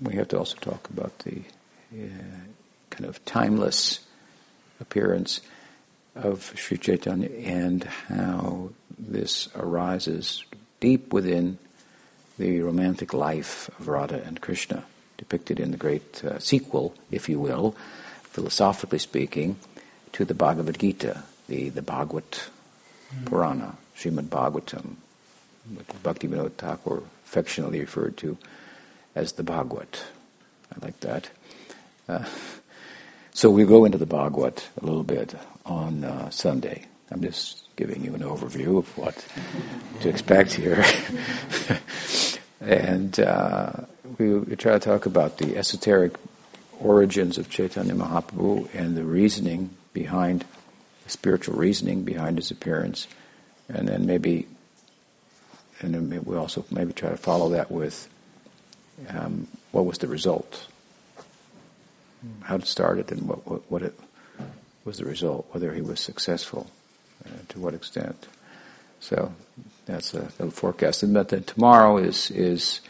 we 0.00 0.14
have 0.16 0.28
to 0.28 0.38
also 0.38 0.56
talk 0.56 0.88
about 0.90 1.18
the 1.20 1.42
uh, 1.94 2.06
kind 2.90 3.04
of 3.04 3.24
timeless 3.24 4.00
appearance 4.82 5.40
of 6.14 6.52
Sri 6.56 6.76
Chaitanya 6.76 7.30
and 7.30 7.84
how 7.84 8.70
this 8.98 9.48
arises 9.56 10.44
deep 10.80 11.12
within 11.12 11.58
the 12.38 12.60
romantic 12.60 13.14
life 13.14 13.70
of 13.78 13.88
Radha 13.88 14.22
and 14.26 14.40
Krishna, 14.40 14.84
depicted 15.16 15.60
in 15.60 15.70
the 15.70 15.76
great 15.76 16.22
uh, 16.24 16.38
sequel, 16.38 16.94
if 17.10 17.28
you 17.28 17.38
will, 17.38 17.76
philosophically 18.24 18.98
speaking, 18.98 19.56
to 20.12 20.24
the 20.24 20.34
Bhagavad 20.34 20.78
Gita, 20.78 21.22
the, 21.48 21.68
the 21.70 21.82
Bhagavad 21.82 22.30
mm. 22.30 23.24
Purana, 23.26 23.76
Srimad 23.96 24.28
Bhagavatam, 24.28 24.96
what 25.74 26.02
Bhaktivinoda 26.02 26.52
Thakur 26.52 27.02
affectionately 27.24 27.80
referred 27.80 28.16
to 28.18 28.36
as 29.14 29.32
the 29.32 29.42
Bhagavad. 29.42 29.98
I 30.74 30.84
like 30.84 31.00
that. 31.00 31.30
Uh, 32.08 32.24
so 33.34 33.50
we 33.50 33.64
go 33.64 33.84
into 33.84 33.98
the 33.98 34.06
Bhagavad 34.06 34.62
a 34.80 34.84
little 34.84 35.04
bit 35.04 35.34
on 35.64 36.04
uh, 36.04 36.28
Sunday. 36.30 36.84
I'm 37.10 37.22
just 37.22 37.64
giving 37.76 38.04
you 38.04 38.14
an 38.14 38.20
overview 38.20 38.78
of 38.78 38.98
what 38.98 39.24
to 40.00 40.08
expect 40.08 40.52
here. 40.52 40.84
and 42.60 43.18
uh, 43.18 43.72
we, 44.18 44.34
we, 44.34 44.56
try 44.56 44.72
to 44.72 44.78
talk 44.78 45.06
about 45.06 45.38
the 45.38 45.56
esoteric 45.56 46.14
origins 46.78 47.38
of 47.38 47.48
Chaitanya 47.48 47.94
Mahaprabhu 47.94 48.68
and 48.74 48.96
the 48.96 49.04
reasoning 49.04 49.70
behind, 49.92 50.44
the 51.04 51.10
spiritual 51.10 51.56
reasoning 51.56 52.04
behind 52.04 52.36
his 52.36 52.50
appearance. 52.50 53.06
And 53.68 53.88
then 53.88 54.04
maybe, 54.04 54.46
and 55.80 55.94
then 55.94 56.24
we 56.24 56.36
also 56.36 56.64
maybe 56.70 56.92
try 56.92 57.10
to 57.10 57.16
follow 57.16 57.50
that 57.50 57.70
with 57.70 58.08
um, 59.08 59.48
what 59.70 59.86
was 59.86 59.98
the 59.98 60.06
result 60.06 60.66
how 62.42 62.56
to 62.58 62.66
start 62.66 62.98
it 62.98 63.08
started 63.08 63.12
and 63.12 63.28
what, 63.28 63.46
what, 63.46 63.70
what 63.70 63.82
it 63.82 63.98
was 64.84 64.98
the 64.98 65.04
result, 65.04 65.46
whether 65.52 65.72
he 65.72 65.80
was 65.80 66.00
successful, 66.00 66.70
uh, 67.24 67.30
to 67.48 67.60
what 67.60 67.74
extent. 67.74 68.26
So 69.00 69.32
that's 69.86 70.14
a 70.14 70.22
little 70.38 70.50
forecast. 70.50 71.02
And 71.02 71.14
but 71.14 71.28
then 71.28 71.44
tomorrow 71.44 71.98
is 71.98 72.30
is 72.30 72.80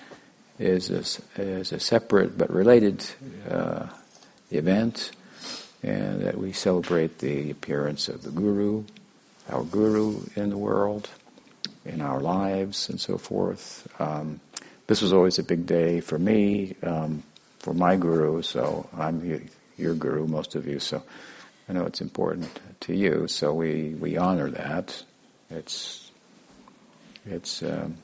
is 0.58 0.90
a, 0.90 1.42
is 1.42 1.72
a 1.72 1.80
separate 1.80 2.38
but 2.38 2.50
related 2.50 3.04
uh, 3.48 3.86
event, 4.50 5.12
and 5.82 6.22
that 6.22 6.38
we 6.38 6.52
celebrate 6.52 7.18
the 7.18 7.50
appearance 7.50 8.08
of 8.08 8.22
the 8.22 8.30
Guru, 8.30 8.84
our 9.48 9.64
Guru 9.64 10.22
in 10.36 10.50
the 10.50 10.58
world, 10.58 11.08
in 11.84 12.00
our 12.00 12.20
lives, 12.20 12.88
and 12.88 13.00
so 13.00 13.18
forth. 13.18 13.88
Um, 13.98 14.40
this 14.86 15.02
was 15.02 15.12
always 15.12 15.38
a 15.38 15.42
big 15.42 15.66
day 15.66 16.00
for 16.00 16.18
me. 16.18 16.76
Um, 16.82 17.22
for 17.62 17.72
my 17.72 17.96
guru, 17.96 18.42
so 18.42 18.88
I'm 18.92 19.40
your 19.78 19.94
guru, 19.94 20.26
most 20.26 20.56
of 20.56 20.66
you, 20.66 20.80
so 20.80 21.02
I 21.68 21.72
know 21.72 21.86
it's 21.86 22.00
important 22.00 22.50
to 22.80 22.94
you. 22.94 23.28
So 23.28 23.54
we, 23.54 23.94
we 23.94 24.16
honor 24.16 24.50
that. 24.50 25.04
It's 25.48 26.10
it's 27.24 27.62
um, 27.62 27.98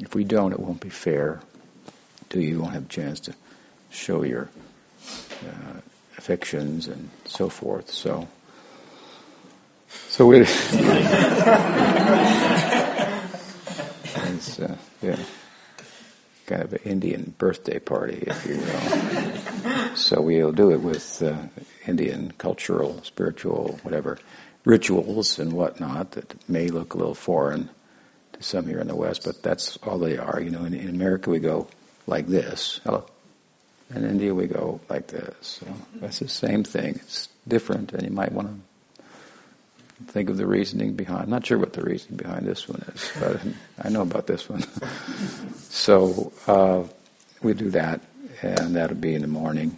if 0.00 0.14
we 0.14 0.24
don't, 0.24 0.52
it 0.52 0.58
won't 0.58 0.80
be 0.80 0.88
fair 0.88 1.40
to 2.30 2.40
you. 2.40 2.48
You 2.48 2.60
won't 2.60 2.74
have 2.74 2.86
a 2.86 2.88
chance 2.88 3.20
to 3.20 3.34
show 3.90 4.24
your 4.24 4.50
uh, 5.06 5.80
affections 6.16 6.88
and 6.88 7.10
so 7.26 7.48
forth. 7.48 7.90
So 7.90 8.26
so 10.08 10.26
we. 10.26 10.40
uh, 14.60 14.76
yeah 15.00 15.16
kind 16.48 16.62
of 16.62 16.72
an 16.72 16.80
Indian 16.84 17.34
birthday 17.38 17.78
party, 17.78 18.24
if 18.26 18.46
you 18.46 18.56
will. 18.56 19.94
so 19.94 20.20
we'll 20.20 20.52
do 20.52 20.72
it 20.72 20.80
with 20.80 21.22
uh, 21.22 21.36
Indian 21.86 22.32
cultural, 22.38 23.00
spiritual, 23.04 23.78
whatever 23.82 24.18
rituals 24.64 25.38
and 25.38 25.52
whatnot 25.52 26.12
that 26.12 26.48
may 26.48 26.68
look 26.68 26.94
a 26.94 26.96
little 26.96 27.14
foreign 27.14 27.70
to 28.32 28.42
some 28.42 28.66
here 28.66 28.80
in 28.80 28.88
the 28.88 28.96
West, 28.96 29.24
but 29.24 29.42
that's 29.42 29.76
all 29.78 29.98
they 29.98 30.18
are. 30.18 30.40
You 30.40 30.50
know, 30.50 30.64
in, 30.64 30.74
in 30.74 30.88
America 30.88 31.30
we 31.30 31.38
go 31.38 31.68
like 32.06 32.26
this. 32.26 32.80
Hello. 32.84 33.06
In 33.94 34.04
India 34.04 34.34
we 34.34 34.46
go 34.46 34.80
like 34.88 35.06
this. 35.06 35.34
So 35.40 35.66
that's 35.96 36.18
the 36.18 36.28
same 36.28 36.64
thing. 36.64 36.96
It's 36.96 37.28
different, 37.46 37.92
and 37.92 38.02
you 38.02 38.10
might 38.10 38.32
want 38.32 38.48
to 38.48 38.54
think 40.06 40.30
of 40.30 40.36
the 40.36 40.46
reasoning 40.46 40.94
behind. 40.94 41.24
I'm 41.24 41.30
not 41.30 41.46
sure 41.46 41.58
what 41.58 41.72
the 41.72 41.82
reasoning 41.82 42.16
behind 42.16 42.46
this 42.46 42.68
one 42.68 42.82
is, 42.94 43.10
but 43.20 43.40
I 43.84 43.88
know 43.88 44.02
about 44.02 44.26
this 44.26 44.48
one. 44.48 44.62
so 45.56 46.32
uh, 46.46 46.84
we 47.42 47.54
do 47.54 47.70
that, 47.70 48.00
and 48.42 48.76
that'll 48.76 48.96
be 48.96 49.14
in 49.14 49.22
the 49.22 49.28
morning 49.28 49.76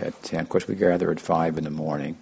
at 0.00 0.22
10. 0.22 0.40
Of 0.40 0.48
course, 0.48 0.68
we 0.68 0.74
gather 0.74 1.10
at 1.10 1.20
5 1.20 1.58
in 1.58 1.64
the 1.64 1.70
morning. 1.70 2.16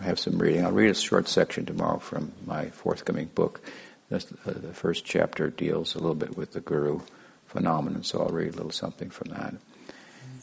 I 0.00 0.04
have 0.04 0.18
some 0.18 0.38
reading. 0.38 0.64
I'll 0.64 0.72
read 0.72 0.90
a 0.90 0.94
short 0.94 1.28
section 1.28 1.66
tomorrow 1.66 1.98
from 1.98 2.32
my 2.46 2.66
forthcoming 2.70 3.26
book. 3.34 3.60
This, 4.08 4.26
uh, 4.46 4.52
the 4.52 4.74
first 4.74 5.04
chapter 5.04 5.50
deals 5.50 5.94
a 5.94 5.98
little 5.98 6.14
bit 6.14 6.36
with 6.36 6.52
the 6.52 6.60
guru 6.60 7.00
phenomenon, 7.46 8.02
so 8.02 8.22
I'll 8.22 8.28
read 8.28 8.54
a 8.54 8.56
little 8.56 8.70
something 8.70 9.10
from 9.10 9.30
that. 9.32 9.54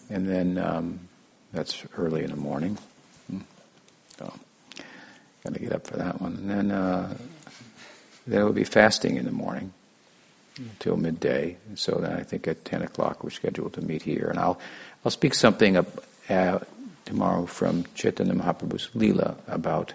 And 0.09 0.27
then 0.27 0.57
um, 0.57 0.99
that's 1.51 1.83
early 1.97 2.23
in 2.23 2.29
the 2.29 2.35
morning. 2.35 2.77
Hmm. 3.29 3.39
Got 5.43 5.53
to 5.53 5.59
get 5.59 5.73
up 5.73 5.87
for 5.87 5.97
that 5.97 6.21
one. 6.21 6.33
And 6.35 6.49
then 6.49 6.71
uh, 6.71 7.17
then 8.29 8.43
we'll 8.43 8.53
be 8.53 8.63
fasting 8.63 9.17
in 9.17 9.25
the 9.25 9.31
morning 9.31 9.73
until 10.57 10.97
midday. 10.97 11.57
And 11.67 11.79
so 11.79 11.95
then 11.95 12.13
I 12.13 12.23
think 12.23 12.47
at 12.47 12.63
10 12.65 12.83
o'clock 12.83 13.23
we're 13.23 13.29
scheduled 13.31 13.73
to 13.73 13.81
meet 13.81 14.03
here. 14.03 14.27
And 14.29 14.37
I'll, 14.37 14.59
I'll 15.03 15.11
speak 15.11 15.33
something 15.33 15.77
up, 15.77 16.03
uh, 16.29 16.59
tomorrow 17.05 17.47
from 17.47 17.85
Chaitanya 17.95 18.33
Mahaprabhu's 18.33 18.89
Leela 18.93 19.35
about 19.47 19.93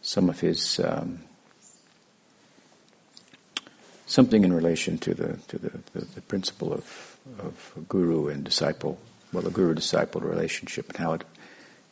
some 0.00 0.28
of 0.28 0.40
his, 0.40 0.78
um, 0.78 1.20
something 4.06 4.44
in 4.44 4.52
relation 4.52 4.96
to 4.98 5.14
the, 5.14 5.36
to 5.48 5.58
the, 5.58 5.80
the, 5.92 6.04
the 6.04 6.20
principle 6.22 6.72
of, 6.72 7.16
of 7.40 7.72
guru 7.88 8.28
and 8.28 8.44
disciple, 8.44 8.98
well, 9.32 9.42
the 9.42 9.50
guru-disciple 9.50 10.20
relationship 10.20 10.88
and 10.90 10.98
how 10.98 11.14
it, 11.14 11.24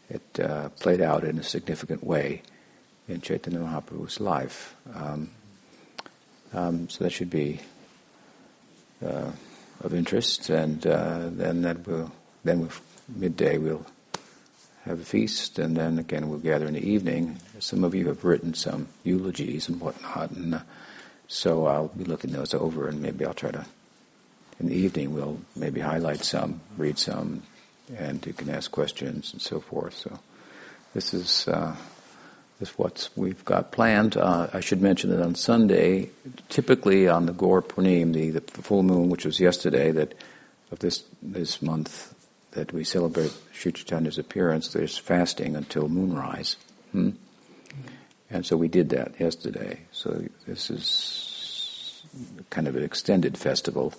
it 0.09 0.40
uh, 0.40 0.68
played 0.81 1.00
out 1.00 1.24
in 1.24 1.38
a 1.38 1.42
significant 1.42 2.04
way 2.04 2.42
in 3.08 3.20
Chaitanya 3.20 3.60
Mahaprabhu's 3.60 4.20
life. 4.20 4.74
Um, 4.94 5.30
um, 6.52 6.88
so 6.88 7.04
that 7.04 7.10
should 7.10 7.30
be 7.30 7.60
uh, 9.04 9.30
of 9.82 9.94
interest, 9.94 10.50
and 10.50 10.86
uh, 10.86 11.28
then 11.30 11.62
that 11.62 11.86
will 11.86 12.12
then 12.44 12.60
we'll, 12.60 12.70
midday 13.08 13.58
we'll 13.58 13.86
have 14.84 15.00
a 15.00 15.04
feast, 15.04 15.58
and 15.58 15.76
then 15.76 15.98
again 15.98 16.28
we'll 16.28 16.38
gather 16.38 16.66
in 16.66 16.74
the 16.74 16.88
evening. 16.88 17.38
Some 17.58 17.84
of 17.84 17.94
you 17.94 18.08
have 18.08 18.24
written 18.24 18.54
some 18.54 18.88
eulogies 19.04 19.68
and 19.68 19.80
whatnot, 19.80 20.30
and 20.30 20.54
uh, 20.56 20.60
so 21.26 21.66
I'll 21.66 21.88
be 21.88 22.04
looking 22.04 22.32
those 22.32 22.54
over, 22.54 22.88
and 22.88 23.02
maybe 23.02 23.24
I'll 23.24 23.34
try 23.34 23.50
to 23.50 23.66
in 24.60 24.68
the 24.68 24.74
evening 24.74 25.14
we'll 25.14 25.38
maybe 25.54 25.80
highlight 25.80 26.24
some, 26.24 26.60
read 26.76 26.98
some, 26.98 27.42
and 27.96 28.24
you 28.26 28.32
can 28.32 28.50
ask 28.50 28.72
questions 28.72 29.32
and 29.32 29.40
so 29.40 29.60
forth. 29.60 29.94
So 29.94 30.18
this 30.94 31.14
is. 31.14 31.48
Is 32.60 32.70
what 32.70 33.08
we've 33.14 33.44
got 33.44 33.70
planned. 33.70 34.16
Uh, 34.16 34.48
I 34.52 34.58
should 34.58 34.82
mention 34.82 35.10
that 35.10 35.22
on 35.22 35.36
Sunday, 35.36 36.10
typically 36.48 37.06
on 37.06 37.26
the 37.26 37.32
Gaura 37.32 37.62
Purnima, 37.62 38.12
the, 38.12 38.30
the 38.30 38.62
full 38.62 38.82
moon, 38.82 39.10
which 39.10 39.24
was 39.24 39.38
yesterday, 39.38 39.92
that 39.92 40.14
of 40.72 40.80
this 40.80 41.04
this 41.22 41.62
month 41.62 42.14
that 42.52 42.72
we 42.72 42.82
celebrate 42.82 43.32
Sri 43.52 43.70
Chaitanya's 43.70 44.18
appearance, 44.18 44.72
there's 44.72 44.98
fasting 44.98 45.54
until 45.54 45.88
moonrise. 45.88 46.56
Hmm? 46.90 47.10
And 48.30 48.44
so 48.44 48.56
we 48.56 48.66
did 48.66 48.88
that 48.90 49.20
yesterday. 49.20 49.80
So 49.92 50.24
this 50.46 50.68
is 50.68 52.02
kind 52.50 52.66
of 52.66 52.74
an 52.74 52.82
extended 52.82 53.38
festival, 53.38 53.94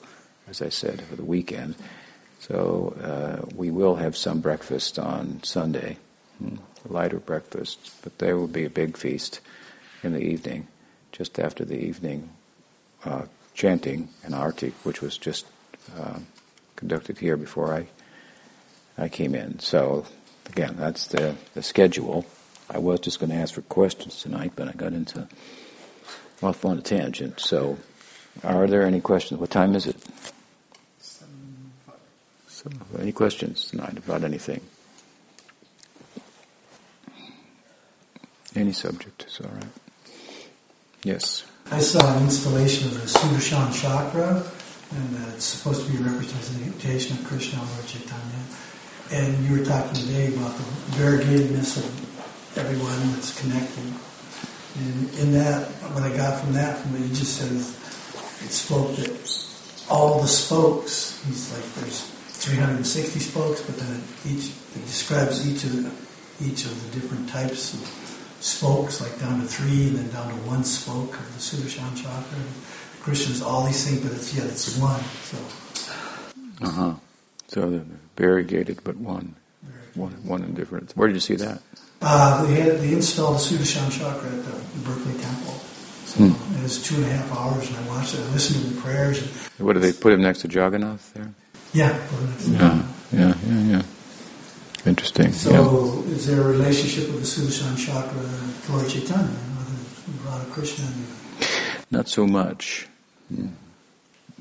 as 0.49 0.61
I 0.61 0.69
said, 0.69 1.01
for 1.03 1.15
the 1.15 1.23
weekend. 1.23 1.75
So 2.39 2.93
uh, 3.01 3.45
we 3.55 3.71
will 3.71 3.95
have 3.95 4.17
some 4.17 4.41
breakfast 4.41 4.99
on 4.99 5.41
Sunday. 5.43 5.97
Hmm? 6.39 6.55
lighter 6.87 7.19
breakfast, 7.19 7.91
but 8.03 8.17
there 8.19 8.37
will 8.37 8.47
be 8.47 8.65
a 8.65 8.69
big 8.69 8.95
feast 8.95 9.41
in 10.01 10.13
the 10.13 10.21
evening, 10.21 10.67
just 11.11 11.37
after 11.37 11.65
the 11.65 11.77
evening 11.77 12.29
uh, 13.03 13.23
chanting 13.53 14.07
and 14.23 14.33
arti, 14.33 14.73
which 14.83 15.01
was 15.01 15.17
just 15.17 15.45
uh, 15.97 16.19
conducted 16.77 17.17
here 17.17 17.35
before 17.35 17.73
I 17.73 17.87
I 18.97 19.07
came 19.07 19.33
in. 19.33 19.59
So 19.59 20.05
again, 20.47 20.75
that's 20.77 21.07
the, 21.07 21.35
the 21.53 21.63
schedule. 21.63 22.25
I 22.69 22.77
was 22.79 22.99
just 22.99 23.19
going 23.19 23.31
to 23.31 23.35
ask 23.35 23.53
for 23.53 23.61
questions 23.61 24.21
tonight, 24.21 24.53
but 24.55 24.67
I 24.67 24.73
got 24.73 24.93
into 24.93 25.27
off 26.43 26.65
on 26.65 26.77
a 26.77 26.81
tangent. 26.81 27.39
So, 27.39 27.77
are 28.43 28.67
there 28.67 28.83
any 28.83 29.01
questions? 29.01 29.39
What 29.39 29.49
time 29.49 29.75
is 29.75 29.87
it? 29.87 29.97
Seven. 30.99 32.81
Any 32.99 33.11
questions 33.11 33.69
tonight 33.69 33.97
about 33.97 34.23
anything? 34.23 34.61
Any 38.55 38.73
subject 38.73 39.25
is 39.27 39.39
all 39.41 39.51
right. 39.51 39.71
Yes. 41.03 41.45
I 41.71 41.79
saw 41.79 42.17
an 42.17 42.23
installation 42.23 42.87
of 42.87 42.95
the 42.95 43.07
Sudarshan 43.07 43.79
chakra, 43.79 44.43
and 44.91 45.15
uh, 45.17 45.35
it's 45.35 45.45
supposed 45.45 45.85
to 45.85 45.91
be 45.91 45.97
a 45.99 46.01
representation 46.01 47.17
of 47.17 47.25
Krishna 47.25 47.61
or 47.61 47.83
Chaitanya. 47.85 48.43
And 49.11 49.45
you 49.45 49.59
were 49.59 49.65
talking 49.65 49.93
today 49.93 50.33
about 50.33 50.57
the 50.57 50.63
variegatedness 50.97 51.77
of 51.77 52.57
everyone 52.57 53.13
that's 53.13 53.39
connected. 53.39 53.85
And 54.79 55.19
in 55.19 55.33
that, 55.33 55.67
what 55.93 56.03
I 56.03 56.15
got 56.15 56.41
from 56.41 56.53
that, 56.53 56.79
from 56.79 56.93
what 56.93 57.01
you 57.01 57.09
just 57.09 57.37
said, 57.37 57.51
is 57.51 57.69
it 58.41 58.51
spoke 58.51 58.95
that 58.95 59.11
all 59.89 60.21
the 60.21 60.27
spokes, 60.27 61.23
he's 61.25 61.53
like, 61.53 61.63
there's 61.75 62.01
360 62.01 63.19
spokes, 63.19 63.61
but 63.61 63.77
then 63.77 64.01
each, 64.25 64.49
it 64.75 64.85
describes 64.85 65.47
each 65.47 65.63
of 65.65 65.83
the, 65.83 66.45
each 66.45 66.65
of 66.65 66.73
the 66.83 66.99
different 66.99 67.29
types 67.29 67.73
of 67.73 68.08
spokes, 68.41 69.01
like 69.01 69.19
down 69.19 69.41
to 69.41 69.47
three, 69.47 69.87
and 69.89 69.97
then 69.97 70.09
down 70.11 70.29
to 70.29 70.35
one 70.47 70.63
spoke 70.63 71.13
of 71.13 71.33
the 71.33 71.39
Sudarshan 71.39 71.95
chakra. 71.95 72.39
Krishna's 73.01 73.41
all 73.41 73.65
these 73.65 73.85
things, 73.87 74.01
but 74.03 74.11
it's 74.13 74.33
yet 74.35 74.45
it's 74.47 74.77
one. 74.77 75.01
So. 75.23 75.37
Uh 76.61 76.69
huh. 76.69 76.93
So 77.47 77.69
the 77.69 77.85
variegated, 78.17 78.83
but 78.83 78.97
one, 78.97 79.35
one, 79.95 80.11
one 80.23 80.43
in 80.43 80.53
difference. 80.53 80.95
Where 80.95 81.07
did 81.07 81.15
you 81.15 81.19
see 81.21 81.35
that? 81.35 81.61
Uh, 82.01 82.45
they 82.45 82.61
had 82.61 82.79
they 82.79 82.93
installed 82.93 83.35
the 83.35 83.39
Sudarshan 83.39 83.91
chakra 83.97 84.29
at 84.29 84.45
the 84.45 84.79
Berkeley 84.83 85.13
Temple. 85.21 85.53
So 86.05 86.23
Hmm. 86.25 86.57
it 86.59 86.63
was 86.63 86.81
two 86.81 86.95
and 86.95 87.05
a 87.05 87.09
half 87.09 87.31
hours, 87.37 87.67
and 87.69 87.77
I 87.77 87.87
watched 87.87 88.15
it. 88.15 88.19
I 88.21 88.31
listened 88.33 88.61
to 88.63 88.67
the 88.73 88.81
prayers. 88.81 89.21
And, 89.21 89.29
What 89.65 89.73
did 89.73 89.83
they 89.83 89.93
put 89.93 90.11
him 90.13 90.21
next 90.21 90.41
to 90.41 90.47
Jagannath 90.47 91.13
there? 91.13 91.29
yeah. 91.73 91.97
Yeah, 92.51 92.83
yeah, 93.13 93.33
yeah, 93.45 93.61
yeah. 93.61 93.81
Interesting. 94.89 95.25
yeah. 95.27 95.31
So 95.31 96.03
is 96.07 96.25
there 96.25 96.41
a 96.41 96.45
relationship 96.45 97.11
with 97.11 97.19
the 97.21 97.27
Sudarshan 97.27 97.77
chakra 97.77 98.23
to 98.65 98.71
Lord 98.71 98.89
Chaitanya, 98.89 99.29
with 99.29 100.25
Radha 100.25 100.49
Krishna? 100.49 100.85
Not 101.91 102.07
so 102.07 102.25
much. 102.25 102.87
Mm. 103.31 103.51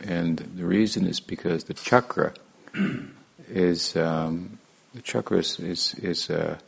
And 0.02 0.38
the 0.38 0.64
reason 0.64 1.06
is 1.06 1.20
because 1.20 1.64
the 1.64 1.74
chakra 1.74 2.32
is 3.48 3.94
um, 3.94 4.58
the 4.94 5.02
chakra 5.02 5.38
is 5.38 5.60
is, 5.60 5.94
is 5.96 6.30
a 6.30 6.58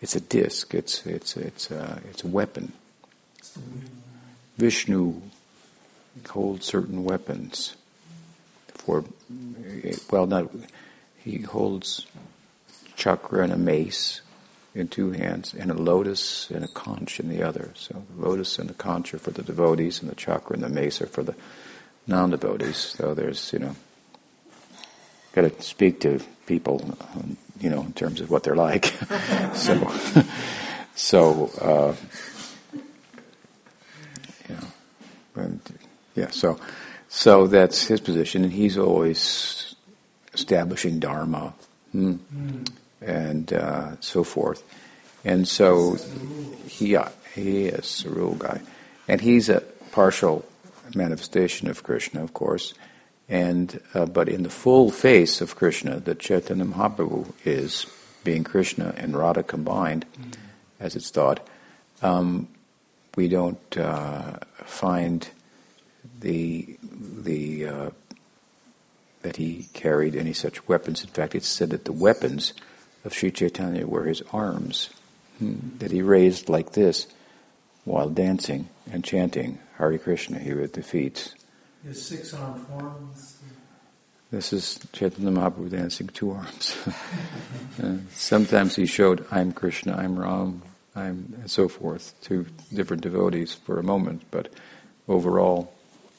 it's 0.00 0.16
a 0.16 0.20
disc. 0.20 0.72
It's 0.72 1.06
it's 1.06 1.36
it's 1.36 1.70
a, 1.70 2.00
it's 2.08 2.24
a 2.24 2.28
weapon. 2.28 2.72
Vishnu 4.56 5.20
holds 6.30 6.64
certain 6.64 7.04
weapons 7.04 7.76
for 8.68 9.04
well, 10.10 10.26
not 10.26 10.50
he 11.18 11.38
holds 11.42 12.06
chakra 12.96 13.44
and 13.44 13.52
a 13.52 13.56
mace 13.56 14.20
in 14.74 14.88
two 14.88 15.12
hands, 15.12 15.54
and 15.54 15.70
a 15.70 15.74
lotus 15.74 16.50
and 16.50 16.64
a 16.64 16.68
conch 16.68 17.20
in 17.20 17.28
the 17.28 17.42
other. 17.42 17.70
So 17.74 18.04
the 18.14 18.26
lotus 18.26 18.58
and 18.58 18.70
the 18.70 18.74
conch 18.74 19.12
are 19.12 19.18
for 19.18 19.30
the 19.30 19.42
devotees, 19.42 20.00
and 20.00 20.10
the 20.10 20.14
chakra 20.14 20.54
and 20.54 20.62
the 20.62 20.68
mace 20.68 21.02
are 21.02 21.06
for 21.06 21.22
the 21.22 21.34
non-devotees. 22.06 22.76
So 22.76 23.14
there's, 23.14 23.52
you 23.52 23.58
know, 23.58 23.76
got 25.32 25.42
to 25.42 25.62
speak 25.62 26.00
to 26.00 26.20
people, 26.46 26.96
you 27.60 27.68
know, 27.68 27.82
in 27.82 27.92
terms 27.92 28.20
of 28.20 28.30
what 28.30 28.44
they're 28.44 28.56
like. 28.56 28.86
so, 29.54 29.92
so, 30.94 31.50
uh, 31.60 31.94
and, 35.34 35.60
yeah. 36.14 36.30
So, 36.30 36.58
so 37.08 37.46
that's 37.46 37.84
his 37.84 38.00
position, 38.00 38.44
and 38.44 38.52
he's 38.52 38.78
always 38.78 39.74
establishing 40.32 40.98
dharma. 40.98 41.52
Hmm 41.92 42.16
and 43.04 43.52
uh, 43.52 44.00
so 44.00 44.24
forth. 44.24 44.62
And 45.24 45.46
so 45.46 45.96
he, 46.66 46.96
uh, 46.96 47.08
he 47.34 47.66
is 47.66 48.04
a 48.04 48.10
rule 48.10 48.34
guy. 48.34 48.60
And 49.08 49.20
he's 49.20 49.48
a 49.48 49.60
partial 49.92 50.44
manifestation 50.94 51.68
of 51.68 51.82
Krishna, 51.82 52.22
of 52.22 52.32
course. 52.32 52.74
And 53.28 53.80
uh, 53.94 54.06
but 54.06 54.28
in 54.28 54.42
the 54.42 54.50
full 54.50 54.90
face 54.90 55.40
of 55.40 55.56
Krishna, 55.56 56.00
that 56.00 56.18
Chaitanya 56.18 56.64
Mahaprabhu 56.64 57.32
is, 57.44 57.86
being 58.24 58.44
Krishna 58.44 58.94
and 58.96 59.16
Radha 59.16 59.42
combined, 59.42 60.04
as 60.78 60.96
it's 60.96 61.10
thought, 61.10 61.40
um, 62.02 62.48
we 63.16 63.28
don't 63.28 63.78
uh, 63.78 64.38
find 64.64 65.28
the 66.20 66.76
the 66.82 67.66
uh, 67.66 67.90
that 69.22 69.36
he 69.36 69.68
carried 69.72 70.16
any 70.16 70.32
such 70.32 70.66
weapons. 70.68 71.02
In 71.02 71.10
fact, 71.10 71.34
it's 71.34 71.48
said 71.48 71.70
that 71.70 71.84
the 71.84 71.92
weapons 71.92 72.52
of 73.04 73.14
Sri 73.14 73.30
Chaitanya 73.30 73.86
were 73.86 74.04
his 74.04 74.22
arms 74.32 74.90
hmm, 75.38 75.76
that 75.78 75.90
he 75.90 76.02
raised 76.02 76.48
like 76.48 76.72
this 76.72 77.06
while 77.84 78.08
dancing 78.08 78.68
and 78.90 79.04
chanting 79.04 79.58
Hare 79.78 79.98
Krishna 79.98 80.38
here 80.38 80.60
at 80.60 80.74
the 80.74 80.82
feet. 80.82 81.34
his 81.84 82.04
six 82.04 82.32
armed 82.34 82.66
forms. 82.66 83.38
This 84.30 84.52
is 84.52 84.80
Chaitanya 84.92 85.30
Mahaprabhu 85.30 85.70
dancing 85.70 86.08
two 86.08 86.30
arms. 86.32 86.76
Uh, 87.82 87.96
sometimes 88.12 88.76
he 88.76 88.84
showed 88.84 89.24
I'm 89.30 89.50
Krishna, 89.50 89.96
I'm 89.96 90.18
Ram, 90.18 90.60
I'm 90.94 91.34
and 91.40 91.50
so 91.50 91.68
forth 91.68 92.14
to 92.24 92.46
different 92.72 93.02
devotees 93.02 93.54
for 93.54 93.78
a 93.78 93.82
moment, 93.82 94.24
but 94.30 94.52
overall 95.08 95.72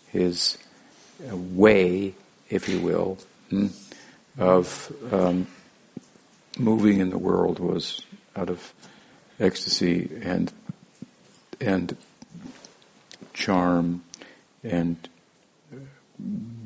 his 0.08 0.58
uh, 1.32 1.38
way, 1.38 2.16
if 2.50 2.68
you 2.68 2.80
will, 2.80 3.20
hmm, 3.52 3.68
of 4.40 4.92
um, 5.12 5.46
moving 6.58 7.00
in 7.00 7.10
the 7.10 7.18
world 7.18 7.60
was 7.60 8.06
out 8.36 8.50
of 8.50 8.74
ecstasy 9.40 10.10
and 10.22 10.52
and 11.60 11.96
charm 13.34 14.04
and 14.64 15.10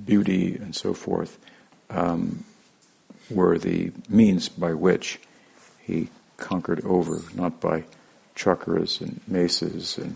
beauty 0.06 0.56
and 0.56 0.76
so 0.76 0.94
forth 0.94 1.38
um, 1.90 2.44
were 3.30 3.58
the 3.58 3.92
means 4.10 4.50
by 4.50 4.74
which 4.74 5.20
he 5.80 6.10
conquered 6.38 6.84
over, 6.86 7.22
not 7.34 7.60
by 7.60 7.84
chakras 8.36 9.02
and 9.02 9.20
maces 9.28 9.98
and 9.98 10.16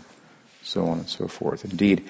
so 0.62 0.86
on 0.86 0.98
and 0.98 1.08
so 1.08 1.26
forth. 1.26 1.64
Indeed, 1.64 2.08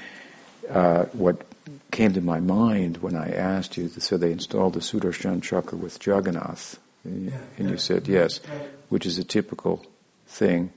uh, 0.68 1.04
what 1.12 1.42
came 1.90 2.12
to 2.12 2.20
my 2.20 2.40
mind 2.40 2.98
when 2.98 3.16
I 3.16 3.30
asked 3.30 3.76
you, 3.76 3.88
so 3.88 4.16
they 4.16 4.32
installed 4.32 4.74
the 4.74 4.80
Sudarshan 4.80 5.42
chakra 5.42 5.78
with 5.78 6.04
Jagannath, 6.04 6.78
and 7.04 7.32
you 7.58 7.76
said 7.76 8.08
yes, 8.08 8.40
which 8.88 9.06
is 9.06 9.18
a 9.18 9.24
typical 9.24 9.84
thing. 10.26 10.72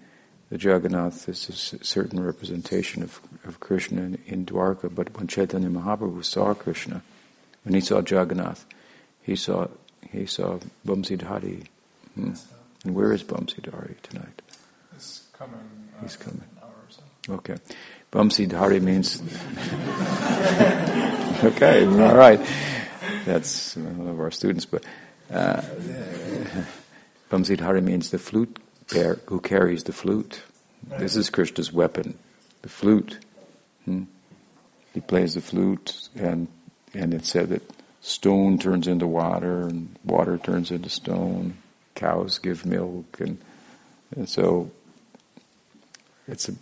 The 0.49 0.57
Jagannath 0.57 1.27
is 1.27 1.49
a 1.49 1.83
certain 1.83 2.23
representation 2.23 3.03
of, 3.03 3.19
of 3.45 3.59
Krishna 3.59 4.01
in, 4.01 4.19
in 4.25 4.45
Dwarka, 4.45 4.93
but 4.93 5.15
when 5.17 5.27
Chaitanya 5.27 5.69
Mahaprabhu 5.69 6.23
saw 6.23 6.53
Krishna, 6.53 7.01
when 7.63 7.73
he 7.73 7.81
saw 7.81 7.97
Jagannath, 7.97 8.65
he 9.21 9.35
saw 9.35 9.67
he 10.11 10.25
saw 10.25 10.59
Bamsidhari. 10.85 11.67
Hmm. 12.13 12.33
And 12.83 12.95
where 12.95 13.11
is 13.11 13.23
Bamsidhari 13.23 13.99
tonight? 14.01 14.41
It's 14.95 15.23
coming. 15.33 15.59
Uh, 15.97 16.03
He's 16.03 16.15
coming. 16.15 16.41
An 16.41 16.63
hour 16.63 16.69
or 16.69 16.89
so. 16.89 17.01
Okay. 17.33 17.55
Bamsidhari 18.11 18.81
means. 18.81 19.21
okay, 21.43 21.85
all 21.85 22.15
right. 22.15 22.39
That's 23.25 23.75
one 23.75 24.07
of 24.07 24.19
our 24.19 24.31
students, 24.31 24.65
but 24.65 24.83
uh, 25.31 25.61
Bamsidhari 27.29 27.83
means 27.83 28.11
the 28.11 28.19
flute 28.19 28.59
bear 28.91 29.19
who 29.27 29.39
carries 29.39 29.83
the 29.83 29.93
flute. 29.93 30.43
This 30.99 31.15
is 31.15 31.29
Krishna's 31.29 31.73
weapon, 31.73 32.17
the 32.61 32.69
flute. 32.69 33.19
Hmm? 33.85 34.03
He 34.93 35.01
plays 35.01 35.33
the 35.33 35.41
flute, 35.41 36.09
and 36.15 36.47
and 36.93 37.13
it 37.13 37.25
said 37.25 37.49
that 37.49 37.63
stone 38.01 38.57
turns 38.57 38.87
into 38.87 39.07
water, 39.07 39.61
and 39.61 39.95
water 40.05 40.37
turns 40.37 40.71
into 40.71 40.89
stone. 40.89 41.57
Cows 41.95 42.39
give 42.39 42.65
milk, 42.65 43.19
and 43.19 43.37
and 44.15 44.29
so 44.29 44.71
it's 46.27 46.49
a 46.49 46.53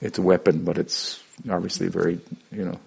it's 0.00 0.18
a 0.18 0.22
weapon, 0.22 0.64
but 0.64 0.78
it's 0.78 1.22
obviously 1.50 1.88
very, 1.88 2.20
you 2.52 2.64
know, 2.64 2.78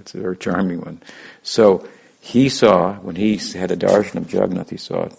it's 0.00 0.14
a 0.14 0.18
very 0.18 0.36
charming 0.36 0.80
one. 0.80 1.00
So 1.42 1.86
he 2.24 2.48
saw, 2.48 2.94
when 2.94 3.16
he 3.16 3.36
had 3.36 3.70
a 3.70 3.76
darshan 3.76 4.16
of 4.16 4.32
Jagannath, 4.32 4.70
he 4.70 4.78
saw 4.78 5.10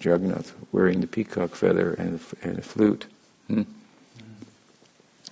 Jagannath 0.00 0.54
wearing 0.70 1.00
the 1.00 1.08
peacock 1.08 1.56
feather 1.56 1.92
and 1.94 2.20
a, 2.20 2.46
and 2.48 2.58
a 2.60 2.62
flute. 2.62 3.06
Hmm? 3.48 3.62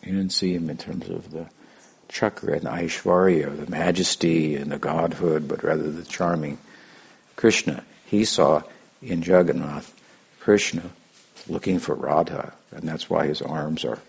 He 0.02 0.10
didn't 0.10 0.32
see 0.32 0.52
him 0.52 0.68
in 0.68 0.76
terms 0.76 1.08
of 1.08 1.30
the 1.30 1.46
chakra 2.08 2.54
and 2.54 2.64
Aishwarya, 2.64 3.64
the 3.64 3.70
majesty 3.70 4.56
and 4.56 4.72
the 4.72 4.78
godhood, 4.78 5.46
but 5.46 5.62
rather 5.62 5.88
the 5.88 6.02
charming 6.02 6.58
Krishna. 7.36 7.84
He 8.04 8.24
saw 8.24 8.64
in 9.00 9.22
Jagannath 9.22 9.94
Krishna 10.40 10.90
looking 11.48 11.78
for 11.78 11.94
Radha, 11.94 12.54
and 12.72 12.88
that's 12.88 13.08
why 13.08 13.28
his 13.28 13.40
arms 13.40 13.84
are 13.84 14.00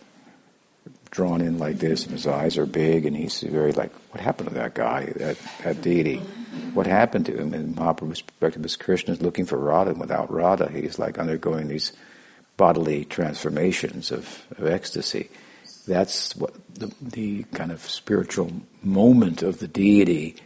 drawn 1.11 1.41
in 1.41 1.57
like 1.57 1.77
this, 1.77 2.03
and 2.03 2.11
his 2.11 2.27
eyes 2.27 2.57
are 2.57 2.65
big, 2.65 3.05
and 3.05 3.15
he's 3.15 3.41
very 3.41 3.71
like, 3.71 3.93
what 4.11 4.21
happened 4.21 4.49
to 4.49 4.55
that 4.55 4.73
guy, 4.73 5.05
that, 5.17 5.37
that 5.63 5.81
deity? 5.81 6.17
What 6.73 6.87
happened 6.87 7.25
to 7.27 7.37
him? 7.37 7.53
And 7.53 7.75
Mahaprabhu's 7.75 8.21
perspective 8.21 8.65
is 8.65 8.75
Krishna 8.75 9.13
is 9.13 9.21
looking 9.21 9.45
for 9.45 9.57
Radha, 9.57 9.91
and 9.91 9.99
without 9.99 10.31
Radha, 10.31 10.71
he's 10.71 10.99
like 10.99 11.17
undergoing 11.17 11.67
these 11.67 11.91
bodily 12.57 13.05
transformations 13.05 14.11
of, 14.11 14.45
of 14.57 14.67
ecstasy. 14.67 15.29
That's 15.87 16.35
what 16.35 16.53
the, 16.73 16.93
the 17.01 17.43
kind 17.53 17.71
of 17.71 17.81
spiritual 17.81 18.51
moment 18.81 19.43
of 19.43 19.59
the 19.59 19.67
deity 19.67 20.37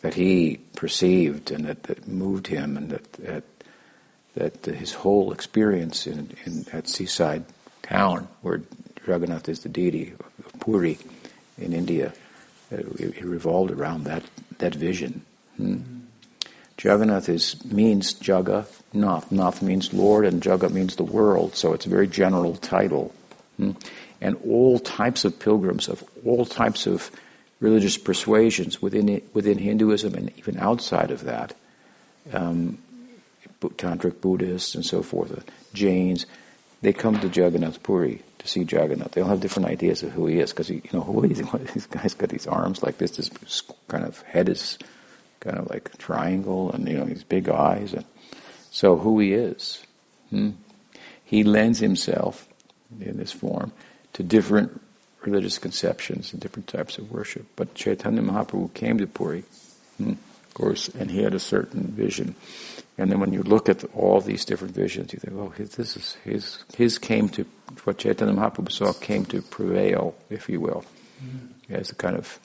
that 0.00 0.14
he 0.14 0.58
perceived 0.74 1.50
and 1.50 1.66
that, 1.66 1.84
that 1.84 2.08
moved 2.08 2.46
him, 2.46 2.76
and 2.76 2.90
that, 2.90 3.12
that 3.14 3.44
that 4.34 4.64
his 4.64 4.92
whole 4.94 5.32
experience 5.32 6.06
in, 6.06 6.30
in 6.44 6.62
that 6.64 6.88
seaside 6.88 7.44
town 7.82 8.28
where 8.42 8.62
Jagannath 9.06 9.48
is 9.48 9.60
the 9.60 9.68
deity 9.68 10.12
of 10.12 10.60
Puri 10.60 10.98
in 11.58 11.72
India, 11.72 12.12
uh, 12.72 12.76
it, 12.76 13.18
it 13.18 13.24
revolved 13.24 13.70
around 13.70 14.04
that 14.04 14.24
that 14.58 14.74
vision. 14.74 15.22
Hmm. 15.56 15.78
Jagannath 16.82 17.28
is 17.28 17.62
means 17.64 18.14
Jaga 18.14 18.66
Nath. 18.92 19.30
Nath 19.30 19.62
means 19.62 19.92
Lord, 19.92 20.24
and 20.24 20.42
Jaga 20.42 20.70
means 20.70 20.96
the 20.96 21.04
world. 21.04 21.54
So 21.54 21.72
it's 21.74 21.86
a 21.86 21.90
very 21.90 22.08
general 22.08 22.56
title. 22.56 23.14
Hmm. 23.56 23.72
And 24.20 24.36
all 24.46 24.78
types 24.78 25.24
of 25.24 25.38
pilgrims 25.38 25.88
of 25.88 26.04
all 26.24 26.44
types 26.44 26.86
of 26.86 27.10
religious 27.60 27.98
persuasions 27.98 28.80
within 28.80 29.22
within 29.34 29.58
Hinduism 29.58 30.14
and 30.14 30.32
even 30.38 30.58
outside 30.58 31.10
of 31.10 31.24
that, 31.24 31.54
um, 32.32 32.78
tantric 33.60 34.20
Buddhists 34.20 34.74
and 34.74 34.84
so 34.84 35.02
forth, 35.02 35.36
uh, 35.36 35.42
Jains, 35.74 36.26
they 36.80 36.92
come 36.92 37.20
to 37.20 37.28
Jagannath 37.28 37.82
Puri 37.82 38.22
to 38.40 38.48
see 38.48 38.60
Jagannath. 38.60 39.12
They 39.12 39.20
all 39.20 39.28
have 39.28 39.40
different 39.40 39.68
ideas 39.68 40.02
of 40.02 40.12
who 40.12 40.26
he 40.26 40.40
is 40.40 40.50
because 40.50 40.70
you 40.70 40.82
know 40.92 41.02
who 41.02 41.22
is 41.24 41.38
he? 41.38 41.44
This 41.74 41.86
guy's 41.86 42.14
got 42.14 42.30
these 42.30 42.46
arms 42.46 42.82
like 42.82 42.98
this. 42.98 43.16
This 43.16 43.30
kind 43.88 44.04
of 44.04 44.20
head 44.22 44.48
is 44.48 44.78
kind 45.40 45.58
of 45.58 45.70
like 45.70 45.90
a 45.94 45.96
triangle, 45.96 46.70
and 46.72 46.88
you 46.88 46.98
know 46.98 47.04
these 47.04 47.24
big 47.24 47.48
eyes, 47.48 47.94
and 47.94 48.04
so 48.70 48.96
who 48.96 49.18
he 49.20 49.32
is. 49.32 49.82
Hmm? 50.30 50.50
He 51.24 51.44
lends 51.44 51.78
himself 51.78 52.48
in 53.00 53.18
this 53.18 53.32
form 53.32 53.72
to 54.14 54.22
different 54.22 54.80
religious 55.22 55.58
conceptions 55.58 56.32
and 56.32 56.40
different 56.40 56.66
types 56.66 56.98
of 56.98 57.12
worship. 57.12 57.46
But 57.56 57.74
Chaitanya 57.74 58.22
Mahaprabhu 58.22 58.72
came 58.74 58.98
to 58.98 59.06
Puri, 59.06 59.44
hmm, 59.98 60.12
of 60.12 60.54
course, 60.54 60.88
and 60.88 61.10
he 61.10 61.22
had 61.22 61.34
a 61.34 61.38
certain 61.38 61.82
vision. 61.88 62.34
And 63.00 63.10
then 63.10 63.18
when 63.18 63.32
you 63.32 63.42
look 63.42 63.70
at 63.70 63.82
all 63.94 64.20
these 64.20 64.44
different 64.44 64.74
visions, 64.74 65.14
you 65.14 65.18
think, 65.18 65.32
oh, 65.34 65.48
his, 65.48 65.70
this 65.70 65.96
is 65.96 66.16
his. 66.22 66.64
His 66.76 66.98
came 66.98 67.30
to 67.30 67.46
what 67.84 67.96
Chaitanya 67.96 68.34
Mahaprabhu 68.34 68.70
saw 68.70 68.92
came 68.92 69.24
to 69.26 69.40
prevail, 69.40 70.14
if 70.28 70.50
you 70.50 70.60
will, 70.60 70.84
mm-hmm. 71.24 71.72
as 71.74 71.90
a 71.90 71.94
kind 71.94 72.14
of 72.14 72.38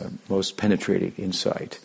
uh, 0.00 0.08
most 0.30 0.56
penetrating 0.56 1.12
insight 1.18 1.80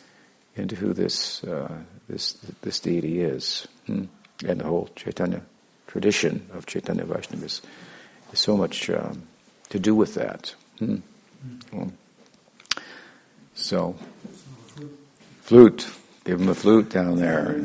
into 0.56 0.78
who 0.78 0.94
this 0.94 1.44
uh, 1.44 1.78
this 2.08 2.34
this 2.62 2.80
deity 2.80 3.20
is, 3.20 3.68
hmm? 3.86 4.06
and 4.48 4.62
the 4.62 4.66
whole 4.66 4.90
Chaitanya 4.96 5.42
tradition 5.86 6.48
of 6.54 6.66
Chaitanya 6.66 7.04
Vaishnavism, 7.04 7.66
is 8.32 8.40
so 8.40 8.56
much 8.56 8.90
um, 8.92 9.24
to 9.68 9.78
do 9.78 9.94
with 9.94 10.14
that. 10.16 10.56
Hmm. 10.80 11.00
Well, 11.74 11.92
so, 13.56 13.98
flute. 15.42 15.86
Give 16.24 16.40
him 16.40 16.50
a 16.50 16.56
flute 16.56 16.90
down 16.90 17.18
there. 17.18 17.62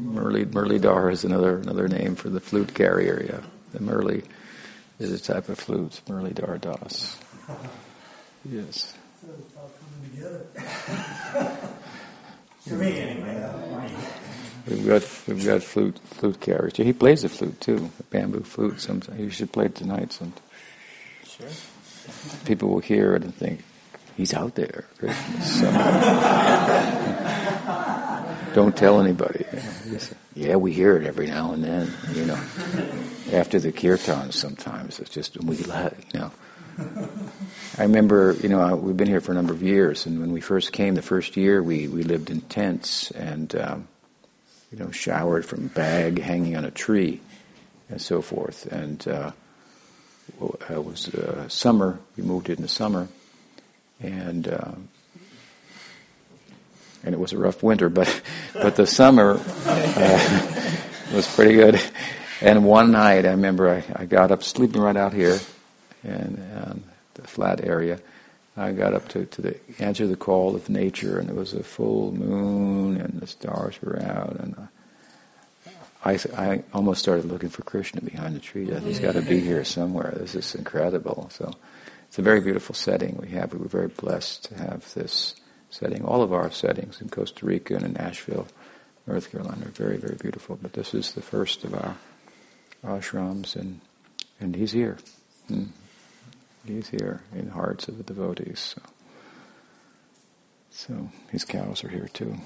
Murli 0.00 0.46
Murlidhar 0.46 1.12
is 1.12 1.24
another 1.24 1.58
another 1.58 1.88
name 1.88 2.14
for 2.14 2.28
the 2.28 2.40
flute 2.40 2.72
carrier. 2.74 3.24
Yeah, 3.28 3.40
the 3.72 3.80
Murli 3.80 4.24
is 4.98 5.12
a 5.12 5.18
type 5.18 5.48
of 5.48 5.58
flute. 5.58 6.00
Murlidhar 6.08 6.60
Das. 6.60 7.16
Yes. 8.48 8.94
For 12.60 12.74
me, 12.76 13.00
anyway. 13.00 13.92
We've 14.68 14.86
got 14.86 15.02
we've 15.26 15.44
got 15.44 15.62
flute 15.64 15.98
flute 15.98 16.40
carriers. 16.40 16.76
He 16.76 16.92
plays 16.92 17.22
the 17.22 17.28
flute 17.28 17.60
too, 17.60 17.90
a 17.98 18.02
bamboo 18.04 18.44
flute. 18.44 18.80
Sometimes 18.80 19.18
you 19.18 19.30
should 19.30 19.52
play 19.52 19.66
it 19.66 19.74
tonight. 19.74 20.12
Sometime. 20.12 20.42
Sure. 21.26 21.48
People 22.44 22.68
will 22.68 22.78
hear 22.78 23.16
it 23.16 23.24
and 23.24 23.34
think 23.34 23.64
he's 24.18 24.34
out 24.34 24.54
there. 24.54 24.84
So, 25.40 25.70
don't 28.54 28.76
tell 28.76 29.00
anybody. 29.00 29.46
Yeah, 30.34 30.56
we 30.56 30.74
hear 30.74 30.96
it 30.98 31.06
every 31.06 31.28
now 31.28 31.52
and 31.52 31.64
then. 31.64 31.90
You 32.12 32.26
know, 32.26 32.40
after 33.32 33.58
the 33.58 33.72
kirtans, 33.72 34.34
sometimes 34.34 34.98
it's 34.98 35.10
just 35.10 35.42
we 35.42 35.56
let 35.58 35.96
you 36.12 36.20
know. 36.20 36.32
I 37.78 37.82
remember, 37.82 38.36
you 38.42 38.48
know, 38.48 38.76
we've 38.76 38.96
been 38.96 39.08
here 39.08 39.20
for 39.20 39.32
a 39.32 39.34
number 39.34 39.52
of 39.52 39.62
years, 39.62 40.06
and 40.06 40.20
when 40.20 40.32
we 40.32 40.40
first 40.40 40.72
came, 40.72 40.94
the 40.94 41.02
first 41.02 41.36
year, 41.36 41.62
we, 41.62 41.88
we 41.88 42.02
lived 42.02 42.30
in 42.30 42.40
tents 42.42 43.10
and, 43.12 43.54
um, 43.56 43.88
you 44.70 44.78
know, 44.78 44.90
showered 44.90 45.46
from 45.46 45.66
a 45.66 45.68
bag 45.68 46.20
hanging 46.20 46.56
on 46.56 46.64
a 46.64 46.70
tree 46.70 47.20
and 47.88 48.00
so 48.00 48.22
forth. 48.22 48.66
And 48.66 49.06
uh, 49.08 49.32
it 50.70 50.84
was 50.84 51.08
uh, 51.14 51.48
summer, 51.48 51.98
we 52.16 52.22
moved 52.22 52.48
in 52.48 52.62
the 52.62 52.68
summer, 52.68 53.08
and 54.00 54.48
uh, 54.48 54.72
and 57.04 57.14
it 57.14 57.18
was 57.18 57.32
a 57.32 57.38
rough 57.38 57.62
winter, 57.62 57.88
but 57.88 58.22
but 58.52 58.76
the 58.76 58.86
summer 58.86 59.40
uh, 59.66 60.56
was 61.14 61.26
pretty 61.34 61.54
good. 61.54 61.80
And 62.40 62.64
one 62.64 62.92
night, 62.92 63.26
I 63.26 63.30
remember 63.30 63.68
I, 63.68 63.84
I 64.02 64.04
got 64.04 64.30
up 64.30 64.42
sleeping 64.42 64.80
right 64.80 64.96
out 64.96 65.12
here, 65.12 65.38
and 66.04 66.38
um, 66.56 66.84
the 67.14 67.26
flat 67.26 67.64
area. 67.64 68.00
I 68.56 68.72
got 68.72 68.92
up 68.92 69.08
to, 69.10 69.24
to 69.24 69.42
the 69.42 69.56
answer 69.78 70.08
the 70.08 70.16
call 70.16 70.56
of 70.56 70.68
nature, 70.68 71.20
and 71.20 71.30
it 71.30 71.36
was 71.36 71.54
a 71.54 71.62
full 71.62 72.10
moon, 72.12 73.00
and 73.00 73.20
the 73.20 73.26
stars 73.28 73.80
were 73.80 74.02
out, 74.02 74.36
and 74.40 74.68
I, 76.04 76.18
I 76.36 76.62
almost 76.74 77.00
started 77.00 77.26
looking 77.26 77.50
for 77.50 77.62
Krishna 77.62 78.00
behind 78.00 78.34
the 78.34 78.40
tree. 78.40 78.68
He's 78.80 78.98
got 78.98 79.12
to 79.14 79.22
be 79.22 79.40
here 79.40 79.64
somewhere. 79.64 80.12
This 80.16 80.34
is 80.34 80.54
incredible. 80.54 81.28
So 81.32 81.54
it's 82.08 82.18
a 82.18 82.22
very 82.22 82.40
beautiful 82.40 82.74
setting 82.74 83.18
we 83.20 83.28
have. 83.28 83.52
We 83.52 83.58
were 83.58 83.68
very 83.68 83.88
blessed 83.88 84.46
to 84.46 84.58
have 84.58 84.92
this 84.94 85.34
setting. 85.70 86.04
All 86.04 86.22
of 86.22 86.32
our 86.32 86.50
settings 86.50 87.00
in 87.00 87.10
Costa 87.10 87.44
Rica 87.44 87.74
and 87.74 87.84
in 87.84 87.96
Asheville, 87.98 88.48
North 89.06 89.30
Carolina, 89.30 89.66
are 89.66 89.70
very, 89.70 89.98
very 89.98 90.16
beautiful. 90.16 90.58
But 90.60 90.72
this 90.72 90.94
is 90.94 91.12
the 91.12 91.20
first 91.20 91.64
of 91.64 91.74
our 91.74 91.96
ashrams, 92.82 93.56
and 93.56 93.80
and 94.40 94.56
he's 94.56 94.72
here. 94.72 94.98
Hmm. 95.48 95.64
He's 96.66 96.88
here 96.88 97.22
in 97.34 97.46
the 97.46 97.52
hearts 97.52 97.88
of 97.88 97.98
the 97.98 98.04
devotees. 98.04 98.60
So, 98.60 98.82
so 100.70 101.10
his 101.30 101.44
cows 101.44 101.84
are 101.84 101.88
here 101.88 102.08
too. 102.12 102.36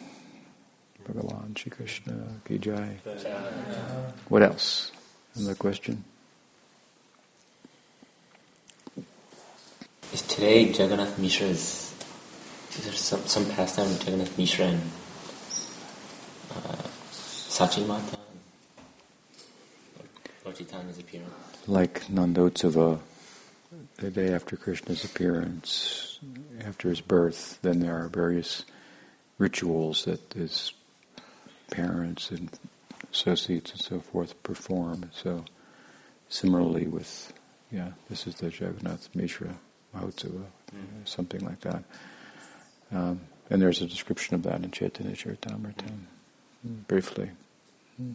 Bhagavan 1.04 1.56
Shri 1.56 1.70
Krishna 1.70 2.40
Ki 2.44 2.58
Jai. 2.58 2.98
What 4.28 4.42
else? 4.42 4.92
Another 5.34 5.54
question? 5.54 6.04
Is 10.12 10.20
today 10.20 10.64
Jagannath 10.64 11.18
Mishra's, 11.18 11.94
is 12.76 12.84
there 12.84 12.92
some, 12.92 13.20
some 13.20 13.46
pastime 13.46 13.88
with 13.88 14.04
Jagannath 14.04 14.36
Mishra 14.36 14.66
and 14.66 14.82
uh, 16.50 16.76
Sachi 17.10 17.86
Mata? 17.86 18.18
Lord 20.44 20.56
Chaitanya's 20.56 20.98
appearance? 20.98 21.32
Like 21.66 22.04
Nandotsava 22.08 22.98
the 23.96 24.10
day 24.10 24.34
after 24.34 24.54
Krishna's 24.54 25.02
appearance, 25.02 26.18
after 26.62 26.90
his 26.90 27.00
birth, 27.00 27.58
then 27.62 27.80
there 27.80 27.96
are 27.96 28.08
various 28.08 28.66
rituals 29.38 30.04
that 30.04 30.34
his 30.34 30.74
parents 31.70 32.30
and 32.30 32.50
associates 33.10 33.70
and 33.70 33.80
so 33.80 34.00
forth 34.00 34.42
perform. 34.42 35.10
So, 35.14 35.46
similarly 36.28 36.86
with, 36.86 37.32
yeah, 37.70 37.92
this 38.10 38.26
is 38.26 38.34
the 38.34 38.50
Jagannath 38.50 39.08
Mishra 39.14 39.54
Mahotsava, 39.94 40.44
mm-hmm. 40.74 41.04
something 41.04 41.44
like 41.44 41.60
that. 41.60 41.84
Um, 42.92 43.20
and 43.50 43.60
there's 43.60 43.82
a 43.82 43.86
description 43.86 44.34
of 44.34 44.42
that 44.44 44.62
in 44.62 44.70
Chaitanya 44.70 45.14
Charitamrita, 45.14 45.84
mm-hmm. 45.84 46.74
briefly. 46.88 47.30
Mm. 48.00 48.14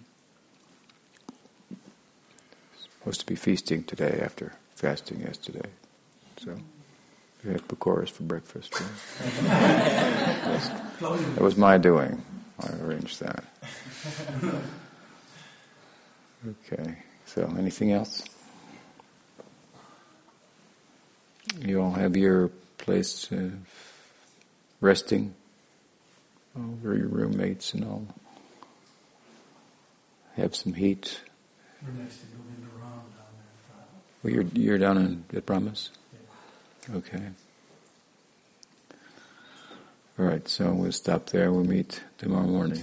Supposed 3.00 3.20
to 3.22 3.26
be 3.26 3.36
feasting 3.36 3.84
today 3.84 4.20
after 4.24 4.54
fasting 4.76 5.22
yesterday. 5.22 5.70
So 6.38 6.58
we 7.44 7.52
had 7.52 7.68
pakoras 7.68 8.10
for 8.10 8.24
breakfast. 8.24 8.74
Right? 8.80 8.90
that 11.00 11.42
was 11.42 11.58
my 11.58 11.78
doing. 11.78 12.22
I 12.60 12.70
arranged 12.84 13.20
that. 13.20 13.44
Okay. 16.48 16.98
So 17.26 17.54
anything 17.58 17.92
else? 17.92 18.24
You 21.60 21.82
all 21.82 21.94
have 21.94 22.16
your 22.16 22.50
place 22.78 23.32
uh, 23.32 23.50
resting 24.80 25.34
over 26.56 26.96
your 26.96 27.08
roommates 27.08 27.74
and 27.74 27.84
all. 27.84 28.08
Have 30.36 30.56
some 30.56 30.74
heat. 30.74 31.22
Well, 34.24 34.34
you're 34.34 34.46
you're 34.54 34.78
down 34.78 34.98
in 34.98 35.26
at 35.36 35.46
Brahmas. 35.46 35.90
Okay. 36.94 37.22
All 40.20 40.26
right, 40.26 40.48
so 40.48 40.72
we'll 40.72 40.92
stop 40.92 41.28
there. 41.28 41.52
We'll 41.52 41.64
meet 41.64 42.02
tomorrow 42.18 42.48
morning. 42.48 42.82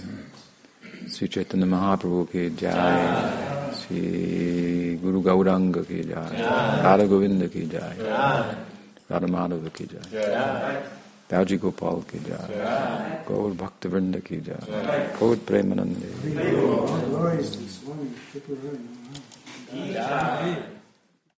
Sri 1.09 1.27
Chaitanya 1.27 1.65
Mahaprabhu 1.65 2.31
ki 2.31 2.49
jai. 2.51 3.54
Sri 3.87 4.97
Guru 5.01 5.21
Gauranga 5.21 5.85
ki 5.85 6.03
jai. 6.09 6.41
Radha 6.81 7.05
Govinda 7.07 7.47
ki 7.47 7.67
jai. 7.67 7.95
Radha 9.09 9.27
Madhava 9.27 9.69
ki 9.73 9.85
jai. 9.87 10.81
Dauji 11.29 11.59
Gopal 11.59 12.03
ki 12.07 12.19
jai. 12.27 13.21
Gaur 13.27 13.51
Bhakta 13.53 13.89
Vrinda 13.89 14.23
ki 14.23 14.41
jai. 14.41 15.11
Gaur 15.19 15.35
Premanande. 15.37 16.09
Jai. 19.93 20.57